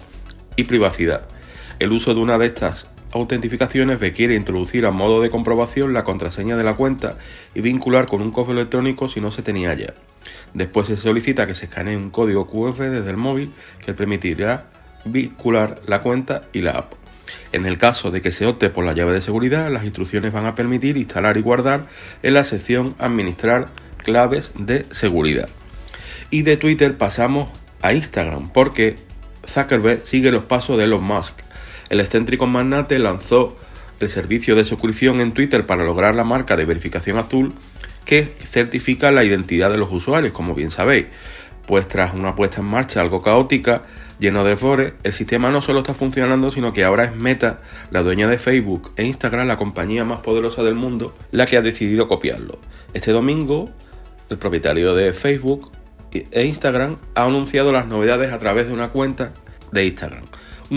y 0.57 0.65
privacidad. 0.65 1.27
El 1.79 1.93
uso 1.93 2.13
de 2.13 2.19
una 2.19 2.37
de 2.37 2.47
estas 2.47 2.89
autentificaciones 3.13 3.99
requiere 3.99 4.35
introducir 4.35 4.85
a 4.85 4.91
modo 4.91 5.21
de 5.21 5.29
comprobación 5.29 5.93
la 5.93 6.03
contraseña 6.03 6.57
de 6.57 6.63
la 6.63 6.73
cuenta 6.73 7.17
y 7.53 7.61
vincular 7.61 8.07
con 8.07 8.21
un 8.21 8.31
correo 8.31 8.53
electrónico 8.53 9.07
si 9.07 9.21
no 9.21 9.31
se 9.31 9.43
tenía 9.43 9.73
ya. 9.73 9.93
Después 10.53 10.87
se 10.87 10.97
solicita 10.97 11.47
que 11.47 11.55
se 11.55 11.65
escanee 11.65 11.97
un 11.97 12.09
código 12.09 12.47
QR 12.47 12.89
desde 12.89 13.09
el 13.09 13.17
móvil 13.17 13.51
que 13.85 13.93
permitirá 13.93 14.65
vincular 15.05 15.81
la 15.87 16.01
cuenta 16.01 16.43
y 16.53 16.61
la 16.61 16.71
app. 16.71 16.93
En 17.51 17.65
el 17.65 17.77
caso 17.77 18.11
de 18.11 18.21
que 18.21 18.31
se 18.31 18.45
opte 18.45 18.69
por 18.69 18.83
la 18.83 18.93
llave 18.93 19.13
de 19.13 19.21
seguridad, 19.21 19.71
las 19.71 19.83
instrucciones 19.83 20.33
van 20.33 20.45
a 20.45 20.55
permitir 20.55 20.97
instalar 20.97 21.37
y 21.37 21.41
guardar 21.41 21.85
en 22.21 22.33
la 22.33 22.43
sección 22.43 22.95
Administrar 22.99 23.67
claves 23.97 24.51
de 24.57 24.85
seguridad. 24.91 25.49
Y 26.29 26.41
de 26.41 26.57
Twitter 26.57 26.97
pasamos 26.97 27.47
a 27.81 27.93
Instagram 27.93 28.49
porque 28.49 28.95
Zuckerberg 29.47 30.05
sigue 30.05 30.31
los 30.31 30.43
pasos 30.43 30.77
de 30.77 30.85
Elon 30.85 31.03
Musk 31.03 31.42
el 31.93 31.99
excéntrico 31.99 32.47
magnate 32.47 32.97
lanzó 32.97 33.55
el 33.99 34.09
servicio 34.09 34.55
de 34.55 34.65
suscripción 34.65 35.19
en 35.19 35.31
Twitter 35.31 35.67
para 35.67 35.83
lograr 35.83 36.15
la 36.15 36.23
marca 36.23 36.57
de 36.57 36.65
verificación 36.65 37.19
azul 37.19 37.53
que 38.03 38.23
certifica 38.23 39.11
la 39.11 39.23
identidad 39.23 39.69
de 39.69 39.77
los 39.77 39.91
usuarios, 39.91 40.33
como 40.33 40.55
bien 40.55 40.71
sabéis. 40.71 41.05
Pues 41.67 41.87
tras 41.87 42.15
una 42.15 42.33
puesta 42.33 42.61
en 42.61 42.65
marcha 42.65 42.99
algo 42.99 43.21
caótica, 43.21 43.83
lleno 44.17 44.43
de 44.43 44.53
errores, 44.53 44.93
el 45.03 45.13
sistema 45.13 45.51
no 45.51 45.61
solo 45.61 45.81
está 45.81 45.93
funcionando, 45.93 46.49
sino 46.49 46.73
que 46.73 46.83
ahora 46.83 47.03
es 47.03 47.15
Meta, 47.15 47.61
la 47.91 48.01
dueña 48.01 48.27
de 48.27 48.39
Facebook 48.39 48.91
e 48.95 49.03
Instagram, 49.05 49.45
la 49.45 49.57
compañía 49.57 50.03
más 50.03 50.21
poderosa 50.21 50.63
del 50.63 50.73
mundo, 50.73 51.15
la 51.29 51.45
que 51.45 51.57
ha 51.57 51.61
decidido 51.61 52.07
copiarlo. 52.07 52.57
Este 52.95 53.11
domingo, 53.11 53.69
el 54.31 54.39
propietario 54.39 54.95
de 54.95 55.13
Facebook 55.13 55.71
e 56.11 56.43
Instagram 56.43 56.97
ha 57.13 57.25
anunciado 57.25 57.71
las 57.71 57.85
novedades 57.85 58.33
a 58.33 58.39
través 58.39 58.65
de 58.65 58.73
una 58.73 58.89
cuenta 58.89 59.31
de 59.71 59.85
Instagram 59.85 60.23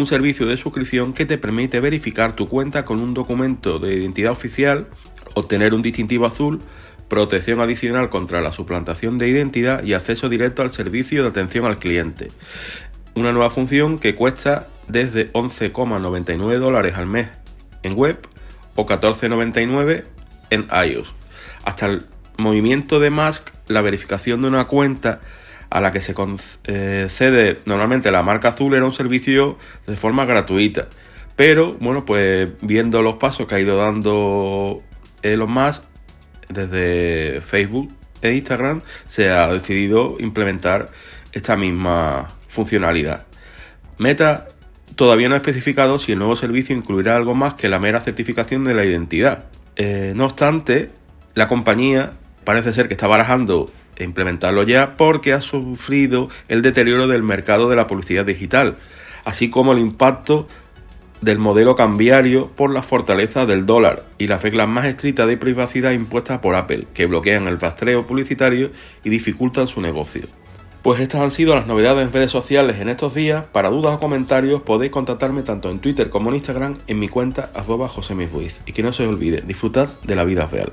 un 0.00 0.06
servicio 0.06 0.46
de 0.46 0.56
suscripción 0.56 1.12
que 1.12 1.24
te 1.24 1.38
permite 1.38 1.80
verificar 1.80 2.34
tu 2.34 2.48
cuenta 2.48 2.84
con 2.84 3.00
un 3.00 3.14
documento 3.14 3.78
de 3.78 3.94
identidad 3.94 4.32
oficial, 4.32 4.88
obtener 5.34 5.72
un 5.72 5.82
distintivo 5.82 6.26
azul, 6.26 6.60
protección 7.08 7.60
adicional 7.60 8.10
contra 8.10 8.40
la 8.40 8.52
suplantación 8.52 9.16
de 9.16 9.28
identidad 9.28 9.82
y 9.84 9.94
acceso 9.94 10.28
directo 10.28 10.62
al 10.62 10.70
servicio 10.70 11.22
de 11.22 11.30
atención 11.30 11.64
al 11.64 11.76
cliente. 11.76 12.28
Una 13.14 13.32
nueva 13.32 13.50
función 13.50 13.98
que 13.98 14.14
cuesta 14.14 14.68
desde 14.88 15.32
11,99 15.32 16.58
dólares 16.58 16.94
al 16.96 17.06
mes 17.06 17.28
en 17.82 17.94
web 17.94 18.18
o 18.74 18.86
14,99 18.86 20.04
en 20.50 20.68
iOS. 20.70 21.14
Hasta 21.64 21.86
el 21.86 22.06
movimiento 22.36 23.00
de 23.00 23.10
Musk, 23.10 23.48
la 23.68 23.80
verificación 23.80 24.42
de 24.42 24.48
una 24.48 24.66
cuenta 24.66 25.20
a 25.76 25.80
la 25.82 25.92
que 25.92 26.00
se 26.00 26.14
concede 26.14 27.60
normalmente 27.66 28.10
la 28.10 28.22
marca 28.22 28.48
azul 28.48 28.72
era 28.72 28.86
un 28.86 28.94
servicio 28.94 29.58
de 29.86 29.94
forma 29.94 30.24
gratuita. 30.24 30.88
Pero 31.36 31.74
bueno, 31.74 32.06
pues 32.06 32.50
viendo 32.62 33.02
los 33.02 33.16
pasos 33.16 33.46
que 33.46 33.56
ha 33.56 33.60
ido 33.60 33.76
dando 33.76 34.78
Elon 35.20 35.50
Musk 35.50 35.82
desde 36.48 37.42
Facebook 37.42 37.92
e 38.22 38.32
Instagram, 38.32 38.80
se 39.06 39.28
ha 39.28 39.48
decidido 39.48 40.16
implementar 40.18 40.88
esta 41.32 41.58
misma 41.58 42.28
funcionalidad. 42.48 43.26
Meta 43.98 44.48
todavía 44.94 45.28
no 45.28 45.34
ha 45.34 45.38
especificado 45.38 45.98
si 45.98 46.12
el 46.12 46.18
nuevo 46.18 46.36
servicio 46.36 46.74
incluirá 46.74 47.16
algo 47.16 47.34
más 47.34 47.52
que 47.52 47.68
la 47.68 47.78
mera 47.78 48.00
certificación 48.00 48.64
de 48.64 48.72
la 48.72 48.86
identidad. 48.86 49.44
Eh, 49.76 50.14
no 50.16 50.24
obstante, 50.24 50.88
la 51.34 51.48
compañía 51.48 52.12
parece 52.44 52.72
ser 52.72 52.88
que 52.88 52.94
está 52.94 53.08
barajando 53.08 53.70
implementarlo 54.04 54.62
ya 54.62 54.96
porque 54.96 55.32
ha 55.32 55.40
sufrido 55.40 56.28
el 56.48 56.62
deterioro 56.62 57.06
del 57.06 57.22
mercado 57.22 57.68
de 57.68 57.76
la 57.76 57.86
publicidad 57.86 58.24
digital, 58.24 58.76
así 59.24 59.50
como 59.50 59.72
el 59.72 59.78
impacto 59.78 60.48
del 61.20 61.38
modelo 61.38 61.76
cambiario 61.76 62.48
por 62.48 62.70
la 62.72 62.82
fortaleza 62.82 63.46
del 63.46 63.66
dólar 63.66 64.04
y 64.18 64.26
las 64.26 64.42
reglas 64.42 64.68
más 64.68 64.84
estrictas 64.84 65.26
de 65.26 65.36
privacidad 65.36 65.92
impuestas 65.92 66.38
por 66.38 66.54
Apple, 66.54 66.86
que 66.94 67.06
bloquean 67.06 67.46
el 67.46 67.58
rastreo 67.58 68.06
publicitario 68.06 68.70
y 69.02 69.10
dificultan 69.10 69.68
su 69.68 69.80
negocio. 69.80 70.26
Pues 70.82 71.00
estas 71.00 71.22
han 71.22 71.32
sido 71.32 71.56
las 71.56 71.66
novedades 71.66 72.06
en 72.06 72.12
redes 72.12 72.30
sociales 72.30 72.78
en 72.78 72.88
estos 72.88 73.12
días. 73.12 73.42
Para 73.50 73.70
dudas 73.70 73.96
o 73.96 73.98
comentarios 73.98 74.62
podéis 74.62 74.92
contactarme 74.92 75.42
tanto 75.42 75.68
en 75.68 75.80
Twitter 75.80 76.10
como 76.10 76.30
en 76.30 76.36
Instagram 76.36 76.76
en 76.86 77.00
mi 77.00 77.08
cuenta 77.08 77.50
arroba 77.54 77.90
Y 78.66 78.72
que 78.72 78.82
no 78.84 78.92
se 78.92 79.04
olvide, 79.04 79.42
disfrutad 79.44 79.88
de 80.04 80.14
la 80.14 80.22
vida 80.22 80.46
real. 80.46 80.72